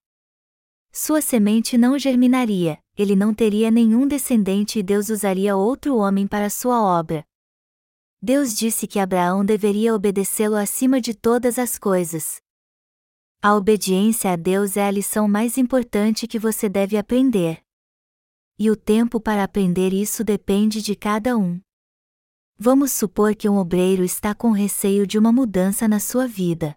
Sua 0.91 1.21
semente 1.21 1.78
não 1.78 2.00
germinaria, 2.00 2.80
ele 2.98 3.15
não 3.15 3.32
teria 3.32 3.69
nenhum 3.69 4.08
descendente 4.08 4.80
e 4.80 4.84
Deus 4.84 5.10
usaria 5.10 5.56
outro 5.56 5.98
homem 5.98 6.26
para 6.26 6.50
sua 6.50 6.82
obra. 6.82 7.24
Deus 8.19 8.56
disse 8.56 8.88
que 8.88 8.98
Abraão 8.98 9.45
deveria 9.45 9.93
obedecê-lo 9.93 10.56
acima 10.56 11.00
de 11.00 11.13
todas 11.13 11.60
as 11.60 11.78
coisas. 11.78 12.43
A 13.47 13.53
obediência 13.53 14.31
a 14.31 14.36
Deus 14.36 14.75
é 14.75 14.84
a 14.84 14.89
lição 14.89 15.27
mais 15.27 15.55
importante 15.55 16.25
que 16.25 16.39
você 16.39 16.67
deve 16.67 16.97
aprender. 16.97 17.62
E 18.58 18.71
o 18.71 18.75
tempo 18.75 19.19
para 19.19 19.43
aprender 19.43 19.93
isso 19.93 20.23
depende 20.23 20.81
de 20.81 20.95
cada 20.95 21.38
um. 21.38 21.62
Vamos 22.58 22.91
supor 22.91 23.36
que 23.36 23.47
um 23.47 23.58
obreiro 23.58 24.03
está 24.03 24.34
com 24.34 24.49
receio 24.49 25.05
de 25.05 25.19
uma 25.19 25.31
mudança 25.31 25.88
na 25.88 25.99
sua 25.99 26.27
vida. 26.27 26.75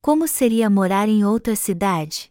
Como 0.00 0.28
seria 0.28 0.70
morar 0.70 1.08
em 1.08 1.24
outra 1.24 1.56
cidade? 1.56 2.30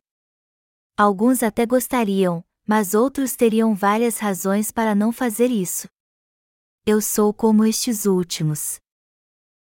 Alguns 0.95 1.43
até 1.43 1.65
gostariam, 1.65 2.45
mas 2.65 2.93
outros 2.93 3.35
teriam 3.35 3.75
várias 3.75 4.19
razões 4.19 4.71
para 4.71 4.95
não 4.95 5.11
fazer 5.11 5.51
isso. 5.51 5.89
Eu 6.85 7.01
sou 7.01 7.33
como 7.33 7.65
estes 7.65 8.05
últimos. 8.05 8.81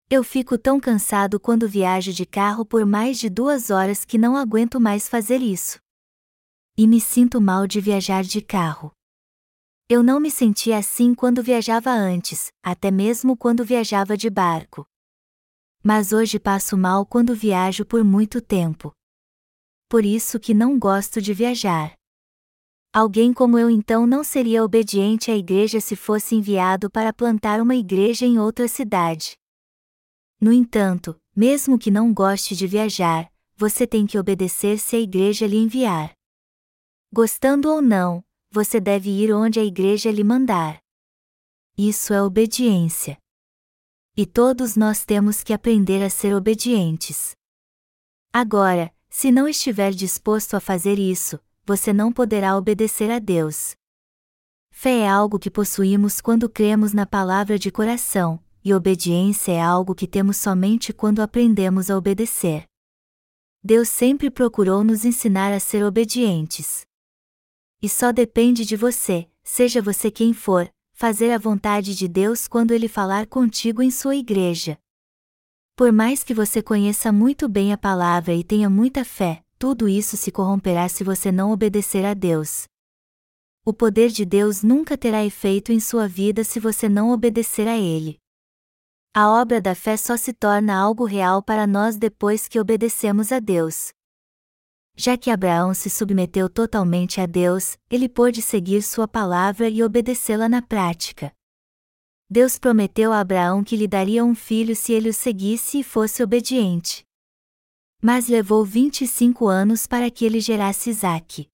Eu 0.08 0.24
fico 0.24 0.56
tão 0.56 0.80
cansado 0.80 1.40
quando 1.40 1.68
viajo 1.68 2.14
de 2.14 2.28
carro 2.28 2.64
por 2.64 2.86
mais 2.86 3.18
de 3.18 3.28
duas 3.28 3.72
horas 3.72 4.06
que 4.06 4.20
não 4.20 4.38
aguento 4.38 4.80
mais 4.80 5.10
fazer 5.10 5.42
isso. 5.42 5.80
E 6.78 6.86
me 6.86 7.02
sinto 7.02 7.42
mal 7.42 7.66
de 7.66 7.82
viajar 7.82 8.24
de 8.24 8.40
carro. 8.40 8.92
Eu 9.90 10.04
não 10.04 10.20
me 10.20 10.30
sentia 10.30 10.78
assim 10.78 11.16
quando 11.16 11.42
viajava 11.42 11.90
antes, 11.90 12.52
até 12.62 12.92
mesmo 12.92 13.36
quando 13.36 13.66
viajava 13.66 14.16
de 14.16 14.30
barco. 14.30 14.86
Mas 15.84 16.14
hoje 16.14 16.40
passo 16.40 16.78
mal 16.78 17.04
quando 17.04 17.34
viajo 17.34 17.84
por 17.84 18.04
muito 18.04 18.42
tempo. 18.42 18.92
Por 19.90 20.06
isso 20.06 20.40
que 20.40 20.54
não 20.54 20.78
gosto 20.78 21.20
de 21.20 21.34
viajar. 21.34 21.96
Alguém 22.94 23.34
como 23.34 23.58
eu 23.58 23.72
então 23.72 24.06
não 24.06 24.24
seria 24.24 24.64
obediente 24.64 25.32
à 25.32 25.36
igreja 25.36 25.80
se 25.82 25.96
fosse 25.96 26.36
enviado 26.36 26.92
para 26.92 27.12
plantar 27.12 27.60
uma 27.60 27.76
igreja 27.76 28.26
em 28.26 28.38
outra 28.38 28.68
cidade. 28.68 29.36
No 30.46 30.54
entanto, 30.54 31.20
mesmo 31.36 31.76
que 31.76 31.90
não 31.90 32.14
goste 32.14 32.56
de 32.56 32.68
viajar, 32.68 33.34
você 33.56 33.88
tem 33.88 34.06
que 34.06 34.16
obedecer 34.16 34.78
se 34.78 34.96
a 34.96 35.00
igreja 35.00 35.48
lhe 35.48 35.58
enviar. 35.58 36.14
Gostando 37.12 37.68
ou 37.68 37.82
não, 37.82 38.24
você 38.52 38.80
deve 38.80 39.10
ir 39.10 39.34
onde 39.34 39.60
a 39.60 39.64
igreja 39.64 40.12
lhe 40.12 40.24
mandar. 40.24 40.78
Isso 41.76 42.14
é 42.14 42.22
obediência. 42.22 43.18
E 44.16 44.24
todos 44.24 44.76
nós 44.76 45.04
temos 45.04 45.42
que 45.42 45.52
aprender 45.52 46.04
a 46.04 46.12
ser 46.12 46.36
obedientes. 46.36 47.36
Agora, 48.32 48.94
se 49.10 49.32
não 49.32 49.48
estiver 49.48 49.94
disposto 49.94 50.54
a 50.54 50.60
fazer 50.60 51.00
isso, 51.00 51.40
você 51.66 51.92
não 51.92 52.14
poderá 52.14 52.56
obedecer 52.56 53.10
a 53.10 53.18
Deus. 53.18 53.76
Fé 54.70 55.00
é 55.00 55.10
algo 55.10 55.40
que 55.40 55.50
possuímos 55.50 56.22
quando 56.22 56.48
cremos 56.48 56.94
na 56.94 57.08
palavra 57.08 57.58
de 57.58 57.72
coração, 57.72 58.45
e 58.66 58.74
obediência 58.74 59.52
é 59.52 59.62
algo 59.62 59.94
que 59.94 60.08
temos 60.08 60.38
somente 60.38 60.92
quando 60.92 61.22
aprendemos 61.22 61.92
a 61.92 61.96
obedecer. 61.96 62.66
Deus 63.64 63.88
sempre 63.90 64.32
procurou 64.32 64.84
nos 64.84 65.06
ensinar 65.06 65.54
a 65.54 65.60
ser 65.60 65.86
obedientes. 65.86 66.84
E 67.80 67.88
só 67.88 68.12
depende 68.12 68.66
de 68.66 68.76
você, 68.76 69.30
seja 69.44 69.84
você 69.84 70.10
quem 70.10 70.34
for, 70.34 70.68
fazer 70.94 71.32
a 71.32 71.38
vontade 71.38 71.94
de 71.94 72.08
Deus 72.08 72.48
quando 72.48 72.72
Ele 72.72 72.88
falar 72.88 73.28
contigo 73.28 73.84
em 73.84 73.92
sua 73.92 74.16
igreja. 74.16 74.80
Por 75.76 75.92
mais 75.92 76.24
que 76.24 76.34
você 76.34 76.60
conheça 76.60 77.12
muito 77.12 77.48
bem 77.48 77.72
a 77.72 77.78
palavra 77.78 78.34
e 78.34 78.44
tenha 78.44 78.70
muita 78.70 79.06
fé, 79.06 79.44
tudo 79.60 79.88
isso 79.88 80.18
se 80.18 80.32
corromperá 80.32 80.90
se 80.90 81.04
você 81.04 81.32
não 81.32 81.52
obedecer 81.52 82.04
a 82.04 82.16
Deus. 82.16 82.64
O 83.64 83.72
poder 83.72 84.10
de 84.10 84.26
Deus 84.26 84.64
nunca 84.64 84.98
terá 84.98 85.24
efeito 85.24 85.72
em 85.72 85.80
sua 85.80 86.08
vida 86.08 86.44
se 86.44 86.60
você 86.60 86.90
não 86.90 87.12
obedecer 87.12 87.68
a 87.68 87.78
Ele. 87.78 88.18
A 89.18 89.30
obra 89.30 89.62
da 89.62 89.74
fé 89.74 89.96
só 89.96 90.18
se 90.18 90.34
torna 90.34 90.76
algo 90.76 91.06
real 91.06 91.42
para 91.42 91.66
nós 91.66 91.96
depois 91.96 92.50
que 92.50 92.60
obedecemos 92.60 93.32
a 93.32 93.40
Deus. 93.40 93.94
Já 94.94 95.18
que 95.18 95.32
Abraão 95.32 95.74
se 95.74 95.90
submeteu 95.90 96.50
totalmente 96.50 97.22
a 97.22 97.26
Deus, 97.26 97.78
ele 97.90 98.10
pôde 98.10 98.42
seguir 98.42 98.82
sua 98.82 99.08
palavra 99.08 99.70
e 99.70 99.82
obedecê-la 99.82 100.50
na 100.50 100.62
prática. 100.62 101.34
Deus 102.30 102.60
prometeu 102.60 103.14
a 103.14 103.22
Abraão 103.22 103.64
que 103.64 103.78
lhe 103.78 103.88
daria 103.88 104.22
um 104.22 104.36
filho 104.36 104.76
se 104.76 104.92
ele 104.92 105.08
o 105.08 105.14
seguisse 105.14 105.80
e 105.80 105.84
fosse 105.84 106.22
obediente. 106.22 107.06
Mas 108.02 108.28
levou 108.28 108.66
25 108.66 109.48
anos 109.48 109.88
para 109.88 110.12
que 110.12 110.26
ele 110.26 110.42
gerasse 110.42 110.90
Isaque. 110.90 111.48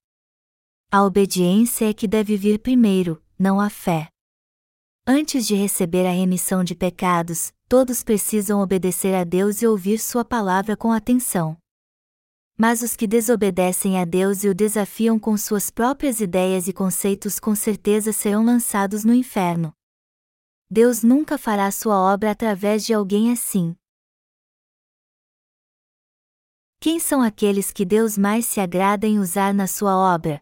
A 0.91 1.06
obediência 1.06 1.88
é 1.88 1.93
que 1.93 2.08
deve 2.08 2.36
vir 2.36 2.58
primeiro, 2.58 3.24
não 3.38 3.62
a 3.62 3.69
fé. 3.69 4.11
Antes 5.06 5.48
de 5.48 5.56
receber 5.56 6.06
a 6.06 6.12
remissão 6.12 6.64
de 6.64 6.76
pecados, 6.76 7.52
todos 7.68 8.04
precisam 8.04 8.62
obedecer 8.62 9.16
a 9.16 9.24
Deus 9.24 9.64
e 9.64 9.68
ouvir 9.68 9.98
Sua 9.98 10.24
palavra 10.24 10.78
com 10.78 10.92
atenção. 10.92 11.58
Mas 12.56 12.84
os 12.84 12.96
que 12.96 13.08
desobedecem 13.08 14.00
a 14.00 14.06
Deus 14.06 14.44
e 14.44 14.50
o 14.50 14.54
desafiam 14.54 15.18
com 15.18 15.36
suas 15.36 15.72
próprias 15.72 16.20
ideias 16.20 16.68
e 16.68 16.74
conceitos 16.74 17.40
com 17.40 17.56
certeza 17.56 18.14
serão 18.14 18.46
lançados 18.46 19.04
no 19.04 19.12
inferno. 19.12 19.74
Deus 20.70 21.02
nunca 21.02 21.36
fará 21.36 21.72
sua 21.72 21.98
obra 21.98 22.30
através 22.30 22.86
de 22.86 22.94
alguém 22.94 23.32
assim. 23.32 23.76
Quem 26.80 27.00
são 27.00 27.24
aqueles 27.24 27.72
que 27.72 27.86
Deus 27.86 28.20
mais 28.20 28.46
se 28.46 28.60
agrada 28.60 29.08
em 29.08 29.18
usar 29.18 29.52
na 29.52 29.66
sua 29.66 29.96
obra? 29.96 30.40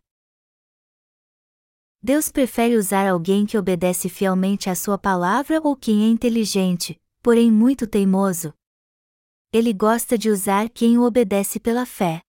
Deus 2.01 2.31
prefere 2.31 2.75
usar 2.75 3.07
alguém 3.07 3.45
que 3.45 3.57
obedece 3.57 4.09
fielmente 4.09 4.69
à 4.69 4.75
sua 4.75 4.97
palavra 4.97 5.59
ou 5.63 5.75
quem 5.75 6.05
é 6.05 6.07
inteligente, 6.07 6.99
porém 7.21 7.51
muito 7.51 7.85
teimoso, 7.85 8.53
ele 9.51 9.73
gosta 9.73 10.15
de 10.15 10.29
usar 10.29 10.69
quem 10.69 10.97
o 10.99 11.01
obedece 11.01 11.59
pela 11.59 11.83
fé. 11.83 12.21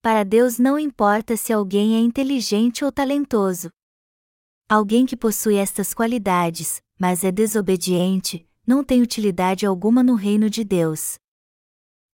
Para 0.00 0.24
Deus 0.24 0.58
não 0.58 0.78
importa 0.78 1.36
se 1.36 1.52
alguém 1.52 1.94
é 1.94 1.98
inteligente 1.98 2.84
ou 2.84 2.90
talentoso. 2.90 3.68
Alguém 4.66 5.04
que 5.04 5.14
possui 5.14 5.56
estas 5.56 5.92
qualidades, 5.92 6.80
mas 6.98 7.22
é 7.22 7.30
desobediente, 7.30 8.48
não 8.66 8.82
tem 8.82 9.02
utilidade 9.02 9.66
alguma 9.66 10.02
no 10.02 10.14
reino 10.14 10.48
de 10.48 10.64
Deus. 10.64 11.18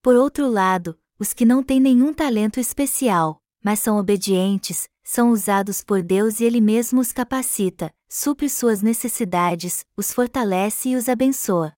Por 0.02 0.16
outro 0.16 0.50
lado, 0.50 0.98
os 1.16 1.33
que 1.33 1.44
não 1.44 1.62
têm 1.62 1.78
nenhum 1.78 2.12
talento 2.12 2.59
especial, 2.59 3.40
mas 3.62 3.78
são 3.78 3.98
obedientes, 3.98 4.88
são 5.11 5.31
usados 5.31 5.83
por 5.83 6.03
Deus 6.03 6.38
e 6.38 6.44
Ele 6.44 6.61
mesmo 6.61 7.01
os 7.01 7.14
capacita, 7.14 7.90
supre 8.11 8.47
suas 8.47 8.83
necessidades, 8.83 9.83
os 9.97 10.12
fortalece 10.12 10.90
e 10.90 10.97
os 10.97 11.09
abençoa. 11.09 11.73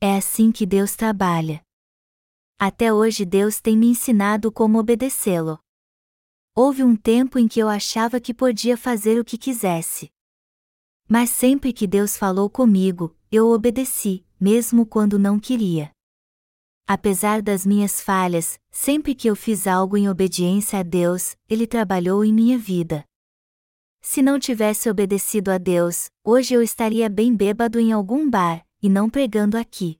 É 0.00 0.16
assim 0.16 0.52
que 0.52 0.64
Deus 0.64 0.94
trabalha. 0.94 1.60
Até 2.56 2.92
hoje 2.92 3.24
Deus 3.24 3.60
tem 3.60 3.76
me 3.76 3.88
ensinado 3.88 4.52
como 4.52 4.78
obedecê-lo. 4.78 5.58
Houve 6.54 6.84
um 6.84 6.94
tempo 6.94 7.40
em 7.40 7.48
que 7.48 7.58
eu 7.58 7.68
achava 7.68 8.20
que 8.20 8.32
podia 8.32 8.76
fazer 8.76 9.18
o 9.18 9.24
que 9.24 9.36
quisesse. 9.36 10.08
Mas 11.08 11.30
sempre 11.30 11.72
que 11.72 11.88
Deus 11.88 12.16
falou 12.16 12.48
comigo, 12.48 13.16
eu 13.32 13.48
obedeci, 13.48 14.24
mesmo 14.38 14.86
quando 14.86 15.18
não 15.18 15.40
queria. 15.40 15.90
Apesar 16.90 17.42
das 17.42 17.66
minhas 17.66 18.00
falhas, 18.00 18.58
sempre 18.70 19.14
que 19.14 19.28
eu 19.28 19.36
fiz 19.36 19.66
algo 19.66 19.94
em 19.94 20.08
obediência 20.08 20.78
a 20.78 20.82
Deus, 20.82 21.36
Ele 21.46 21.66
trabalhou 21.66 22.24
em 22.24 22.32
minha 22.32 22.56
vida. 22.56 23.04
Se 24.00 24.22
não 24.22 24.38
tivesse 24.38 24.88
obedecido 24.88 25.50
a 25.50 25.58
Deus, 25.58 26.08
hoje 26.24 26.54
eu 26.54 26.62
estaria 26.62 27.10
bem 27.10 27.36
bêbado 27.36 27.78
em 27.78 27.92
algum 27.92 28.30
bar, 28.30 28.64
e 28.82 28.88
não 28.88 29.10
pregando 29.10 29.58
aqui. 29.58 29.98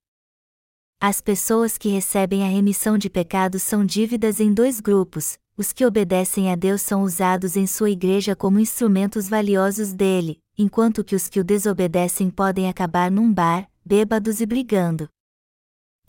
As 0.98 1.20
pessoas 1.20 1.76
que 1.76 1.90
recebem 1.90 2.42
a 2.42 2.48
remissão 2.48 2.96
de 2.96 3.10
pecados 3.10 3.62
são 3.62 3.84
dívidas 3.84 4.40
em 4.40 4.50
dois 4.50 4.80
grupos: 4.80 5.38
os 5.58 5.74
que 5.74 5.84
obedecem 5.84 6.50
a 6.50 6.56
Deus 6.56 6.80
são 6.80 7.02
usados 7.02 7.54
em 7.54 7.66
sua 7.66 7.90
igreja 7.90 8.34
como 8.34 8.58
instrumentos 8.58 9.28
valiosos 9.28 9.92
dele, 9.92 10.40
enquanto 10.56 11.04
que 11.04 11.14
os 11.14 11.28
que 11.28 11.38
o 11.38 11.44
desobedecem 11.44 12.30
podem 12.30 12.66
acabar 12.66 13.10
num 13.10 13.30
bar, 13.30 13.70
bêbados 13.84 14.40
e 14.40 14.46
brigando. 14.46 15.06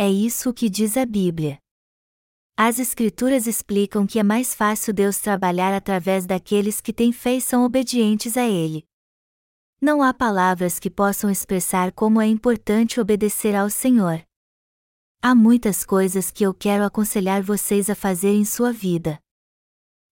É 0.02 0.10
isso 0.10 0.54
que 0.54 0.70
diz 0.70 0.96
a 0.96 1.06
Bíblia. 1.06 1.60
As 2.56 2.80
Escrituras 2.80 3.46
explicam 3.46 4.08
que 4.08 4.18
é 4.18 4.24
mais 4.24 4.56
fácil 4.56 4.94
Deus 4.94 5.18
trabalhar 5.18 5.74
através 5.74 6.26
daqueles 6.26 6.80
que 6.80 6.94
têm 6.94 7.12
fé 7.12 7.36
e 7.36 7.42
são 7.42 7.66
obedientes 7.66 8.38
a 8.38 8.48
Ele. 8.48 8.88
Não 9.82 10.02
há 10.02 10.14
palavras 10.14 10.80
que 10.80 10.90
possam 10.90 11.30
expressar 11.30 11.92
como 11.92 12.22
é 12.22 12.26
importante 12.26 12.98
obedecer 12.98 13.54
ao 13.54 13.70
Senhor. 13.70 14.26
Há 15.22 15.36
muitas 15.36 15.84
coisas 15.84 16.32
que 16.32 16.46
eu 16.46 16.54
quero 16.54 16.86
aconselhar 16.86 17.44
vocês 17.44 17.90
a 17.90 17.94
fazer 17.94 18.32
em 18.32 18.46
sua 18.46 18.72
vida. 18.72 19.20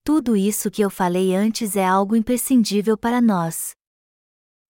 Tudo 0.03 0.35
isso 0.35 0.69
que 0.69 0.81
eu 0.81 0.89
falei 0.89 1.33
antes 1.33 1.77
é 1.77 1.85
algo 1.85 2.13
imprescindível 2.13 2.97
para 2.97 3.21
nós. 3.21 3.71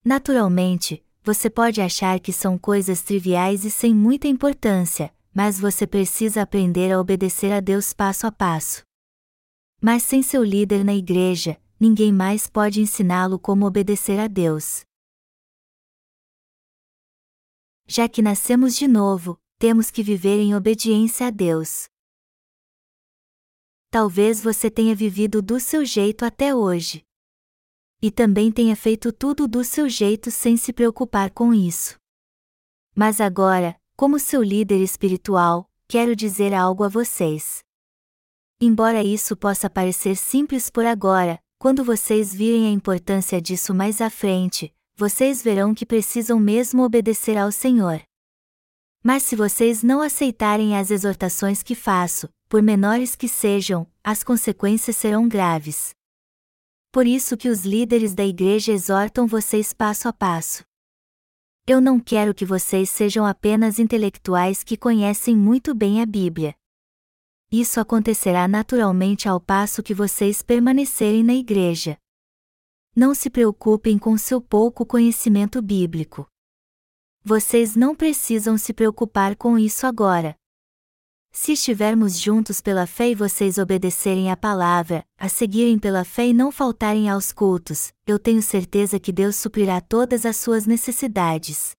Naturalmente, 0.04 1.04
você 1.28 1.50
pode 1.50 1.78
achar 1.82 2.18
que 2.18 2.32
são 2.32 2.56
coisas 2.56 3.02
triviais 3.02 3.62
e 3.62 3.70
sem 3.70 3.94
muita 3.94 4.26
importância, 4.26 5.14
mas 5.34 5.60
você 5.60 5.86
precisa 5.86 6.40
aprender 6.40 6.90
a 6.90 6.98
obedecer 6.98 7.52
a 7.52 7.60
Deus 7.60 7.92
passo 7.92 8.26
a 8.26 8.32
passo. 8.32 8.82
Mas 9.78 10.04
sem 10.04 10.22
seu 10.22 10.42
líder 10.42 10.82
na 10.82 10.94
igreja, 10.94 11.60
ninguém 11.78 12.10
mais 12.10 12.46
pode 12.46 12.80
ensiná-lo 12.80 13.38
como 13.38 13.66
obedecer 13.66 14.18
a 14.18 14.26
Deus. 14.26 14.86
Já 17.86 18.08
que 18.08 18.22
nascemos 18.22 18.74
de 18.74 18.88
novo, 18.88 19.38
temos 19.58 19.90
que 19.90 20.02
viver 20.02 20.40
em 20.40 20.54
obediência 20.54 21.26
a 21.26 21.30
Deus. 21.30 21.90
Talvez 23.90 24.42
você 24.42 24.70
tenha 24.70 24.94
vivido 24.94 25.42
do 25.42 25.60
seu 25.60 25.84
jeito 25.84 26.24
até 26.24 26.54
hoje. 26.54 27.06
E 28.00 28.10
também 28.10 28.52
tenha 28.52 28.76
feito 28.76 29.12
tudo 29.12 29.48
do 29.48 29.64
seu 29.64 29.88
jeito 29.88 30.30
sem 30.30 30.56
se 30.56 30.72
preocupar 30.72 31.30
com 31.30 31.52
isso. 31.52 31.96
Mas 32.94 33.20
agora, 33.20 33.76
como 33.96 34.18
seu 34.18 34.42
líder 34.42 34.80
espiritual, 34.82 35.68
quero 35.88 36.14
dizer 36.14 36.54
algo 36.54 36.84
a 36.84 36.88
vocês. 36.88 37.60
Embora 38.60 39.02
isso 39.02 39.36
possa 39.36 39.68
parecer 39.68 40.16
simples 40.16 40.70
por 40.70 40.84
agora, 40.84 41.40
quando 41.58 41.82
vocês 41.82 42.32
virem 42.32 42.66
a 42.66 42.70
importância 42.70 43.40
disso 43.40 43.74
mais 43.74 44.00
à 44.00 44.08
frente, 44.08 44.72
vocês 44.96 45.42
verão 45.42 45.74
que 45.74 45.86
precisam 45.86 46.38
mesmo 46.38 46.82
obedecer 46.82 47.36
ao 47.36 47.50
Senhor. 47.50 48.00
Mas 49.02 49.22
se 49.22 49.34
vocês 49.36 49.82
não 49.82 50.00
aceitarem 50.00 50.76
as 50.76 50.90
exortações 50.90 51.62
que 51.62 51.74
faço, 51.74 52.28
por 52.48 52.62
menores 52.62 53.14
que 53.14 53.28
sejam, 53.28 53.86
as 54.02 54.24
consequências 54.24 54.96
serão 54.96 55.28
graves. 55.28 55.90
Por 56.90 57.06
isso 57.06 57.36
que 57.36 57.48
os 57.48 57.64
líderes 57.64 58.14
da 58.14 58.24
igreja 58.24 58.72
exortam 58.72 59.26
vocês 59.26 59.72
passo 59.74 60.08
a 60.08 60.12
passo. 60.12 60.64
Eu 61.66 61.82
não 61.82 62.00
quero 62.00 62.34
que 62.34 62.46
vocês 62.46 62.88
sejam 62.88 63.26
apenas 63.26 63.78
intelectuais 63.78 64.64
que 64.64 64.74
conhecem 64.74 65.36
muito 65.36 65.74
bem 65.74 66.00
a 66.00 66.06
Bíblia. 66.06 66.54
Isso 67.52 67.78
acontecerá 67.78 68.48
naturalmente 68.48 69.28
ao 69.28 69.38
passo 69.38 69.82
que 69.82 69.92
vocês 69.92 70.42
permanecerem 70.42 71.22
na 71.22 71.34
igreja. 71.34 71.98
Não 72.96 73.14
se 73.14 73.28
preocupem 73.28 73.98
com 73.98 74.16
seu 74.16 74.40
pouco 74.40 74.86
conhecimento 74.86 75.60
bíblico. 75.60 76.26
Vocês 77.22 77.76
não 77.76 77.94
precisam 77.94 78.56
se 78.56 78.72
preocupar 78.72 79.36
com 79.36 79.58
isso 79.58 79.86
agora. 79.86 80.34
Se 81.30 81.52
estivermos 81.52 82.18
juntos 82.18 82.60
pela 82.60 82.86
fé 82.86 83.10
e 83.10 83.14
vocês 83.14 83.58
obedecerem 83.58 84.30
à 84.30 84.36
palavra, 84.36 85.04
a 85.16 85.28
seguirem 85.28 85.78
pela 85.78 86.04
fé 86.04 86.28
e 86.28 86.32
não 86.32 86.50
faltarem 86.50 87.08
aos 87.08 87.32
cultos, 87.32 87.92
eu 88.06 88.18
tenho 88.18 88.42
certeza 88.42 88.98
que 88.98 89.12
Deus 89.12 89.36
suprirá 89.36 89.80
todas 89.80 90.24
as 90.24 90.36
suas 90.36 90.66
necessidades. 90.66 91.76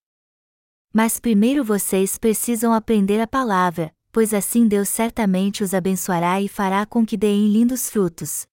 Mas 0.94 1.20
primeiro 1.20 1.64
vocês 1.64 2.18
precisam 2.18 2.74
aprender 2.74 3.20
a 3.20 3.28
palavra, 3.28 3.94
pois 4.12 4.34
assim 4.34 4.68
Deus 4.68 4.90
certamente 4.90 5.64
os 5.64 5.74
abençoará 5.74 6.42
e 6.42 6.48
fará 6.48 6.86
com 6.86 7.06
que 7.06 7.18
deem 7.18 7.48
lindos 7.48 7.90
frutos. 7.90 8.48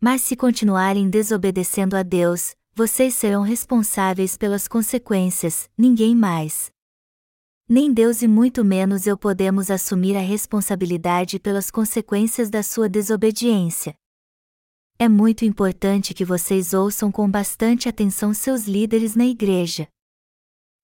Mas 0.00 0.22
se 0.22 0.36
continuarem 0.36 1.08
desobedecendo 1.08 1.96
a 1.96 2.02
Deus, 2.02 2.54
vocês 2.74 3.14
serão 3.14 3.42
responsáveis 3.42 4.36
pelas 4.36 4.66
consequências, 4.66 5.70
ninguém 5.78 6.14
mais. 6.14 6.73
Nem 7.66 7.94
Deus 7.94 8.20
e 8.20 8.28
muito 8.28 8.62
menos 8.62 9.06
eu 9.06 9.16
podemos 9.16 9.70
assumir 9.70 10.14
a 10.18 10.20
responsabilidade 10.20 11.38
pelas 11.38 11.70
consequências 11.70 12.50
da 12.50 12.62
sua 12.62 12.90
desobediência. 12.90 13.94
É 14.98 15.08
muito 15.08 15.46
importante 15.46 16.12
que 16.12 16.26
vocês 16.26 16.74
ouçam 16.74 17.10
com 17.10 17.28
bastante 17.28 17.88
atenção 17.88 18.34
seus 18.34 18.64
líderes 18.64 19.16
na 19.16 19.24
igreja. 19.24 19.88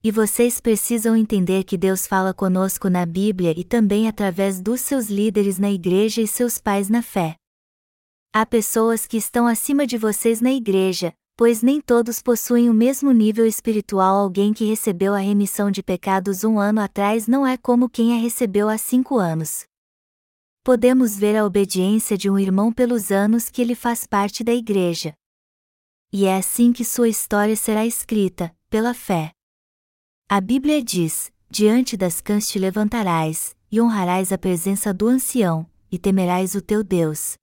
E 0.02 0.10
vocês 0.10 0.58
precisam 0.58 1.14
entender 1.14 1.64
que 1.64 1.76
Deus 1.76 2.06
fala 2.06 2.32
conosco 2.32 2.88
na 2.88 3.04
Bíblia 3.04 3.52
e 3.54 3.62
também 3.62 4.08
através 4.08 4.58
dos 4.58 4.80
seus 4.80 5.10
líderes 5.10 5.58
na 5.58 5.70
igreja 5.70 6.22
e 6.22 6.26
seus 6.26 6.56
pais 6.56 6.88
na 6.88 7.02
fé. 7.02 7.36
Há 8.32 8.46
pessoas 8.46 9.06
que 9.06 9.18
estão 9.18 9.46
acima 9.46 9.86
de 9.86 9.98
vocês 9.98 10.40
na 10.40 10.50
igreja, 10.50 11.12
pois 11.40 11.62
nem 11.62 11.80
todos 11.80 12.20
possuem 12.20 12.68
o 12.68 12.74
mesmo 12.74 13.12
nível 13.12 13.46
espiritual. 13.46 14.14
Alguém 14.14 14.52
que 14.52 14.66
recebeu 14.66 15.14
a 15.14 15.20
remissão 15.20 15.70
de 15.70 15.82
pecados 15.82 16.44
um 16.44 16.58
ano 16.58 16.82
atrás 16.82 17.26
não 17.26 17.46
é 17.46 17.56
como 17.56 17.88
quem 17.88 18.12
a 18.12 18.20
recebeu 18.20 18.68
há 18.68 18.76
cinco 18.76 19.16
anos. 19.16 19.64
Podemos 20.62 21.16
ver 21.16 21.38
a 21.38 21.46
obediência 21.46 22.14
de 22.18 22.28
um 22.28 22.38
irmão 22.38 22.70
pelos 22.70 23.10
anos 23.10 23.48
que 23.48 23.62
ele 23.62 23.74
faz 23.74 24.06
parte 24.06 24.44
da 24.44 24.52
igreja. 24.52 25.14
E 26.12 26.26
é 26.26 26.36
assim 26.36 26.74
que 26.74 26.84
sua 26.84 27.08
história 27.08 27.56
será 27.56 27.86
escrita, 27.86 28.54
pela 28.68 28.92
fé. 28.92 29.32
A 30.28 30.42
Bíblia 30.42 30.84
diz: 30.84 31.32
Diante 31.48 31.96
das 31.96 32.20
cães 32.20 32.50
te 32.50 32.58
levantarás, 32.58 33.56
e 33.72 33.80
honrarás 33.80 34.30
a 34.30 34.36
presença 34.36 34.92
do 34.92 35.08
ancião, 35.08 35.66
e 35.90 35.98
temerás 35.98 36.54
o 36.54 36.60
teu 36.60 36.84
Deus, 36.84 37.38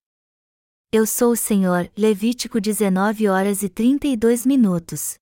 eu 0.90 1.06
sou 1.06 1.34
o 1.34 1.36
Senhor, 1.36 1.92
Levítico 1.98 2.62
19 2.62 3.28
horas 3.28 3.62
e 3.62 3.68
32 3.68 4.46
minutos. 4.46 5.18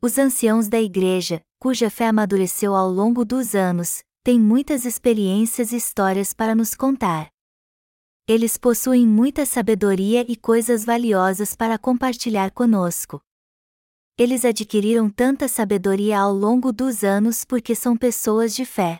Os 0.00 0.16
anciãos 0.16 0.66
da 0.66 0.80
igreja, 0.80 1.42
cuja 1.58 1.90
fé 1.90 2.06
amadureceu 2.06 2.74
ao 2.74 2.88
longo 2.88 3.22
dos 3.22 3.54
anos, 3.54 4.02
têm 4.24 4.40
muitas 4.40 4.86
experiências 4.86 5.72
e 5.72 5.76
histórias 5.76 6.32
para 6.32 6.54
nos 6.54 6.74
contar. 6.74 7.28
Eles 8.26 8.56
possuem 8.56 9.06
muita 9.06 9.44
sabedoria 9.44 10.24
e 10.26 10.36
coisas 10.36 10.86
valiosas 10.86 11.54
para 11.54 11.78
compartilhar 11.78 12.50
conosco. 12.50 13.20
Eles 14.16 14.42
adquiriram 14.42 15.10
tanta 15.10 15.48
sabedoria 15.48 16.18
ao 16.18 16.32
longo 16.32 16.72
dos 16.72 17.04
anos 17.04 17.44
porque 17.44 17.74
são 17.74 17.94
pessoas 17.94 18.54
de 18.54 18.64
fé. 18.64 18.98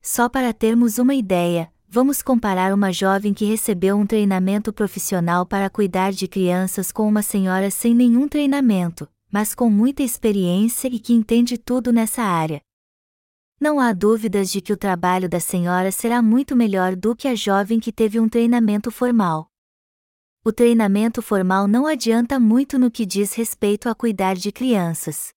Só 0.00 0.30
para 0.30 0.54
termos 0.54 0.96
uma 0.96 1.14
ideia, 1.14 1.70
vamos 1.94 2.22
comparar 2.22 2.72
uma 2.72 2.90
jovem 2.90 3.34
que 3.34 3.44
recebeu 3.44 3.98
um 3.98 4.06
treinamento 4.06 4.72
profissional 4.72 5.44
para 5.44 5.68
cuidar 5.68 6.10
de 6.10 6.26
crianças 6.26 6.90
com 6.90 7.06
uma 7.06 7.20
senhora 7.20 7.70
sem 7.70 7.94
nenhum 7.94 8.26
treinamento, 8.26 9.06
mas 9.30 9.54
com 9.54 9.68
muita 9.68 10.02
experiência 10.02 10.88
e 10.88 10.98
que 10.98 11.12
entende 11.12 11.58
tudo 11.58 11.92
nessa 11.92 12.22
área. 12.22 12.62
Não 13.60 13.78
há 13.78 13.92
dúvidas 13.92 14.50
de 14.50 14.62
que 14.62 14.72
o 14.72 14.76
trabalho 14.76 15.28
da 15.28 15.38
senhora 15.38 15.92
será 15.92 16.22
muito 16.22 16.56
melhor 16.56 16.96
do 16.96 17.14
que 17.14 17.28
a 17.28 17.34
jovem 17.34 17.78
que 17.78 17.92
teve 17.92 18.18
um 18.18 18.26
treinamento 18.26 18.90
formal. 18.90 19.50
O 20.42 20.50
treinamento 20.50 21.20
formal 21.20 21.68
não 21.68 21.86
adianta 21.86 22.40
muito 22.40 22.78
no 22.78 22.90
que 22.90 23.04
diz 23.04 23.34
respeito 23.34 23.90
a 23.90 23.94
cuidar 23.94 24.34
de 24.34 24.50
crianças. 24.50 25.28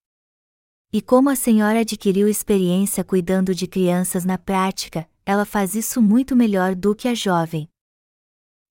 E 0.94 1.02
como 1.02 1.30
a 1.30 1.36
senhora 1.36 1.82
adquiriu 1.82 2.30
experiência 2.30 3.04
cuidando 3.04 3.54
de 3.54 3.68
crianças 3.68 4.24
na 4.24 4.38
prática, 4.38 5.06
ela 5.26 5.46
faz 5.46 5.74
isso 5.74 6.02
muito 6.02 6.36
melhor 6.36 6.76
do 6.76 6.96
que 6.96 7.08
a 7.08 7.16
jovem. 7.16 7.68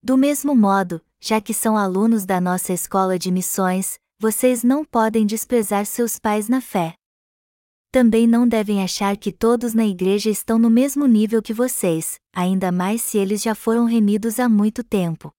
Do 0.01 0.17
mesmo 0.17 0.55
modo, 0.55 1.01
já 1.19 1.41
que 1.41 1.53
são 1.53 1.75
alunos 1.75 2.25
da 2.25 2.39
nossa 2.39 2.71
escola 2.71 3.19
de 3.19 3.31
missões, 3.31 3.99
vocês 4.19 4.63
não 4.63 4.85
podem 4.85 5.25
desprezar 5.25 5.85
seus 5.85 6.17
pais 6.17 6.47
na 6.47 6.61
fé. 6.61 6.95
Também 7.91 8.27
não 8.27 8.47
devem 8.47 8.83
achar 8.83 9.17
que 9.17 9.31
todos 9.31 9.73
na 9.73 9.85
igreja 9.85 10.29
estão 10.29 10.59
no 10.59 10.69
mesmo 10.69 11.05
nível 11.05 11.41
que 11.41 11.53
vocês, 11.53 12.19
ainda 12.33 12.71
mais 12.71 13.01
se 13.01 13.17
eles 13.17 13.41
já 13.41 13.55
foram 13.55 13.85
remidos 13.85 14.39
há 14.39 14.47
muito 14.47 14.83
tempo. 14.83 15.31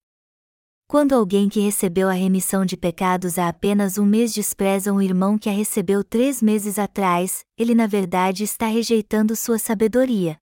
Quando 0.88 1.14
alguém 1.14 1.48
que 1.48 1.60
recebeu 1.60 2.08
a 2.08 2.12
remissão 2.12 2.64
de 2.64 2.76
pecados 2.76 3.38
há 3.38 3.48
apenas 3.48 3.98
um 3.98 4.06
mês 4.06 4.32
despreza 4.32 4.92
um 4.92 5.02
irmão 5.02 5.36
que 5.36 5.48
a 5.48 5.52
recebeu 5.52 6.04
três 6.04 6.40
meses 6.40 6.78
atrás, 6.78 7.44
ele 7.58 7.74
na 7.74 7.86
verdade 7.86 8.44
está 8.44 8.66
rejeitando 8.66 9.34
sua 9.34 9.58
sabedoria. 9.58 10.38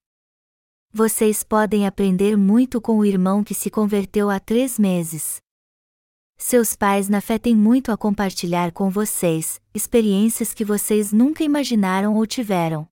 Vocês 0.96 1.42
podem 1.42 1.88
aprender 1.88 2.36
muito 2.36 2.80
com 2.80 2.98
o 2.98 3.04
irmão 3.04 3.42
que 3.42 3.52
se 3.52 3.68
converteu 3.68 4.30
há 4.30 4.38
três 4.38 4.78
meses. 4.78 5.38
Seus 6.38 6.76
pais 6.76 7.08
na 7.08 7.20
fé 7.20 7.36
têm 7.36 7.56
muito 7.56 7.90
a 7.90 7.96
compartilhar 7.96 8.70
com 8.70 8.88
vocês, 8.88 9.60
experiências 9.74 10.54
que 10.54 10.64
vocês 10.64 11.12
nunca 11.12 11.42
imaginaram 11.42 12.14
ou 12.14 12.24
tiveram. 12.24 12.86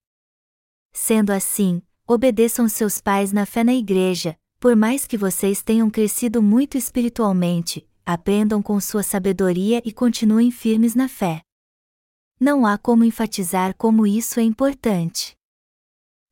Sendo 0.92 1.30
assim, 1.30 1.80
obedeçam 2.04 2.68
seus 2.68 3.00
pais 3.00 3.32
na 3.32 3.46
fé 3.46 3.62
na 3.62 3.72
igreja, 3.72 4.36
por 4.58 4.74
mais 4.74 5.06
que 5.06 5.16
vocês 5.16 5.62
tenham 5.62 5.88
crescido 5.88 6.42
muito 6.42 6.76
espiritualmente, 6.76 7.88
aprendam 8.04 8.60
com 8.60 8.80
sua 8.80 9.04
sabedoria 9.04 9.80
e 9.84 9.92
continuem 9.92 10.50
firmes 10.50 10.96
na 10.96 11.06
fé. 11.06 11.40
Não 12.40 12.66
há 12.66 12.76
como 12.76 13.04
enfatizar 13.04 13.76
como 13.76 14.04
isso 14.04 14.40
é 14.40 14.42
importante. 14.42 15.40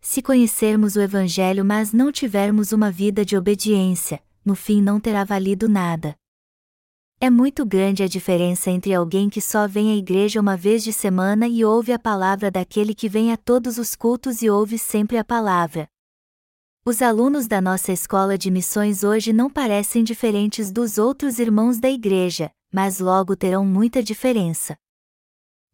Se 0.00 0.22
conhecermos 0.22 0.96
o 0.96 1.00
Evangelho 1.00 1.64
mas 1.64 1.92
não 1.92 2.10
tivermos 2.10 2.72
uma 2.72 2.90
vida 2.90 3.24
de 3.24 3.36
obediência, 3.36 4.22
no 4.44 4.54
fim 4.54 4.80
não 4.80 4.98
terá 4.98 5.24
valido 5.24 5.68
nada. 5.68 6.16
É 7.20 7.28
muito 7.28 7.66
grande 7.66 8.02
a 8.02 8.08
diferença 8.08 8.70
entre 8.70 8.94
alguém 8.94 9.28
que 9.28 9.42
só 9.42 9.68
vem 9.68 9.92
à 9.92 9.96
igreja 9.96 10.40
uma 10.40 10.56
vez 10.56 10.82
de 10.82 10.90
semana 10.90 11.46
e 11.46 11.62
ouve 11.62 11.92
a 11.92 11.98
palavra 11.98 12.50
daquele 12.50 12.94
que 12.94 13.10
vem 13.10 13.30
a 13.30 13.36
todos 13.36 13.76
os 13.76 13.94
cultos 13.94 14.40
e 14.40 14.48
ouve 14.48 14.78
sempre 14.78 15.18
a 15.18 15.24
palavra. 15.24 15.86
Os 16.82 17.02
alunos 17.02 17.46
da 17.46 17.60
nossa 17.60 17.92
escola 17.92 18.38
de 18.38 18.50
missões 18.50 19.04
hoje 19.04 19.34
não 19.34 19.50
parecem 19.50 20.02
diferentes 20.02 20.72
dos 20.72 20.96
outros 20.96 21.38
irmãos 21.38 21.78
da 21.78 21.90
igreja, 21.90 22.50
mas 22.72 23.00
logo 23.00 23.36
terão 23.36 23.66
muita 23.66 24.02
diferença. 24.02 24.78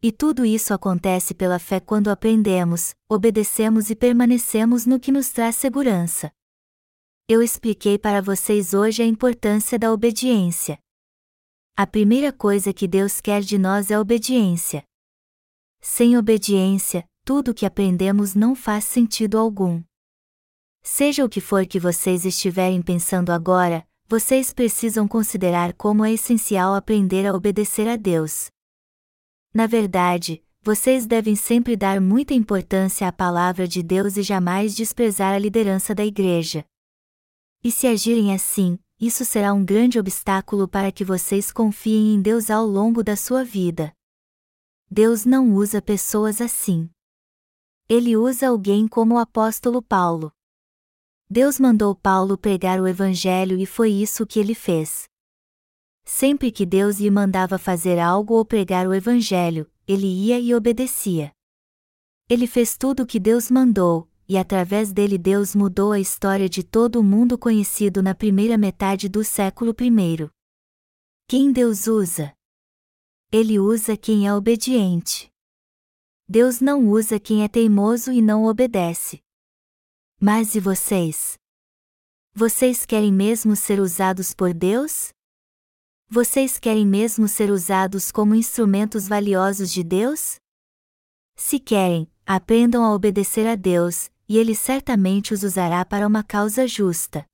E 0.01 0.11
tudo 0.11 0.45
isso 0.45 0.75
acontece 0.75 1.33
pela 1.33 1.57
fé 1.57 1.79
quando 1.79 2.09
aprendemos, 2.09 2.93
obedecemos 3.09 3.89
e 3.89 3.95
permanecemos 3.95 4.85
no 4.85 4.99
que 4.99 5.11
nos 5.11 5.29
traz 5.29 5.55
segurança. 5.55 6.31
Eu 7.27 7.41
expliquei 7.41 7.97
para 7.97 8.21
vocês 8.21 8.75
hoje 8.75 9.01
a 9.01 9.05
importância 9.05 9.79
da 9.79 9.91
obediência. 9.91 10.77
A 11.75 11.87
primeira 11.87 12.31
coisa 12.31 12.71
que 12.71 12.87
Deus 12.87 13.19
quer 13.19 13.41
de 13.41 13.57
nós 13.57 13.89
é 13.89 13.99
obediência. 13.99 14.83
Sem 15.81 16.15
obediência, 16.15 17.03
tudo 17.25 17.51
o 17.51 17.53
que 17.53 17.65
aprendemos 17.65 18.35
não 18.35 18.55
faz 18.55 18.83
sentido 18.85 19.37
algum. 19.37 19.83
Seja 20.83 21.25
o 21.25 21.29
que 21.29 21.41
for 21.41 21.65
que 21.65 21.79
vocês 21.79 22.23
estiverem 22.23 22.81
pensando 22.83 23.31
agora, 23.31 23.85
vocês 24.07 24.53
precisam 24.53 25.07
considerar 25.07 25.73
como 25.73 26.05
é 26.05 26.13
essencial 26.13 26.75
aprender 26.75 27.25
a 27.25 27.33
obedecer 27.33 27.87
a 27.87 27.95
Deus. 27.95 28.49
Na 29.57 29.65
verdade, 29.65 30.45
vocês 30.61 31.07
devem 31.07 31.35
sempre 31.35 31.75
dar 31.75 31.99
muita 31.99 32.31
importância 32.31 33.07
à 33.07 33.11
palavra 33.11 33.67
de 33.67 33.81
Deus 33.81 34.15
e 34.15 34.21
jamais 34.21 34.75
desprezar 34.75 35.33
a 35.33 35.39
liderança 35.39 35.95
da 35.95 36.05
igreja. 36.05 36.63
E 37.63 37.71
se 37.71 37.87
agirem 37.87 38.35
assim, 38.35 38.77
isso 39.01 39.25
será 39.25 39.55
um 39.55 39.65
grande 39.65 39.97
obstáculo 39.97 40.67
para 40.67 40.91
que 40.91 41.03
vocês 41.03 41.51
confiem 41.51 42.13
em 42.13 42.21
Deus 42.21 42.51
ao 42.51 42.67
longo 42.67 43.03
da 43.03 43.15
sua 43.15 43.43
vida. 43.43 43.91
Deus 44.91 45.25
não 45.25 45.51
usa 45.51 45.81
pessoas 45.81 46.39
assim. 46.39 46.87
Ele 47.89 48.15
usa 48.15 48.49
alguém 48.49 48.87
como 48.87 49.15
o 49.15 49.17
apóstolo 49.17 49.81
Paulo. 49.81 50.31
Deus 51.27 51.59
mandou 51.59 51.95
Paulo 51.95 52.37
pregar 52.37 52.79
o 52.79 52.87
Evangelho 52.87 53.57
e 53.57 53.65
foi 53.65 53.89
isso 53.89 54.23
que 54.23 54.39
ele 54.39 54.53
fez. 54.53 55.06
Sempre 56.09 56.53
que 56.53 56.65
Deus 56.65 57.01
lhe 57.01 57.11
mandava 57.11 57.57
fazer 57.57 57.99
algo 57.99 58.35
ou 58.35 58.45
pregar 58.45 58.87
o 58.87 58.93
Evangelho, 58.93 59.69
ele 59.85 60.07
ia 60.07 60.39
e 60.39 60.55
obedecia. 60.55 61.33
Ele 62.29 62.47
fez 62.47 62.77
tudo 62.77 63.03
o 63.03 63.05
que 63.05 63.19
Deus 63.19 63.51
mandou, 63.51 64.09
e 64.25 64.37
através 64.37 64.93
dele 64.93 65.17
Deus 65.17 65.53
mudou 65.53 65.91
a 65.91 65.99
história 65.99 66.47
de 66.47 66.63
todo 66.63 67.01
o 67.01 67.03
mundo 67.03 67.37
conhecido 67.37 68.01
na 68.01 68.15
primeira 68.15 68.57
metade 68.57 69.09
do 69.09 69.21
século 69.21 69.75
I. 69.77 70.29
Quem 71.27 71.51
Deus 71.51 71.87
usa? 71.87 72.33
Ele 73.29 73.59
usa 73.59 73.97
quem 73.97 74.25
é 74.25 74.33
obediente. 74.33 75.29
Deus 76.25 76.61
não 76.61 76.87
usa 76.87 77.19
quem 77.19 77.43
é 77.43 77.49
teimoso 77.49 78.13
e 78.13 78.21
não 78.21 78.45
obedece. 78.45 79.21
Mas 80.21 80.55
e 80.55 80.61
vocês? 80.61 81.37
Vocês 82.33 82.85
querem 82.85 83.11
mesmo 83.11 83.57
ser 83.57 83.81
usados 83.81 84.33
por 84.33 84.53
Deus? 84.53 85.11
Vocês 86.09 86.57
querem 86.57 86.87
mesmo 86.87 87.27
ser 87.27 87.51
usados 87.51 88.13
como 88.13 88.33
instrumentos 88.33 89.09
valiosos 89.09 89.69
de 89.69 89.83
Deus? 89.83 90.37
Se 91.35 91.59
querem, 91.59 92.09
aprendam 92.25 92.85
a 92.85 92.93
obedecer 92.93 93.45
a 93.45 93.55
Deus, 93.55 94.09
e 94.27 94.37
ele 94.37 94.55
certamente 94.55 95.33
os 95.33 95.43
usará 95.43 95.83
para 95.83 96.07
uma 96.07 96.23
causa 96.23 96.65
justa. 96.65 97.25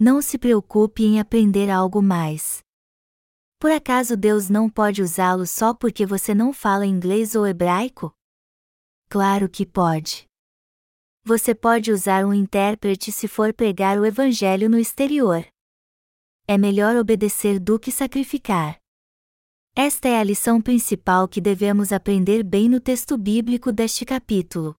Não 0.00 0.22
se 0.22 0.38
preocupe 0.38 1.04
em 1.04 1.20
aprender 1.20 1.68
algo 1.68 2.00
mais. 2.00 2.60
Por 3.58 3.70
acaso 3.70 4.16
Deus 4.16 4.48
não 4.48 4.70
pode 4.70 5.02
usá-lo 5.02 5.46
só 5.46 5.74
porque 5.74 6.06
você 6.06 6.34
não 6.34 6.54
fala 6.54 6.86
inglês 6.86 7.34
ou 7.34 7.46
hebraico? 7.46 8.10
Claro 9.06 9.50
que 9.50 9.66
pode. 9.66 10.26
Você 11.22 11.54
pode 11.54 11.92
usar 11.92 12.24
um 12.24 12.32
intérprete 12.32 13.12
se 13.12 13.28
for 13.28 13.52
pregar 13.52 13.98
o 13.98 14.06
evangelho 14.06 14.70
no 14.70 14.78
exterior. 14.78 15.46
É 16.48 16.56
melhor 16.56 16.94
obedecer 16.94 17.58
do 17.58 17.76
que 17.76 17.90
sacrificar. 17.90 18.78
Esta 19.74 20.08
é 20.08 20.20
a 20.20 20.22
lição 20.22 20.62
principal 20.62 21.26
que 21.26 21.40
devemos 21.40 21.90
aprender 21.90 22.44
bem 22.44 22.68
no 22.68 22.78
texto 22.78 23.18
bíblico 23.18 23.72
deste 23.72 24.04
capítulo. 24.04 24.76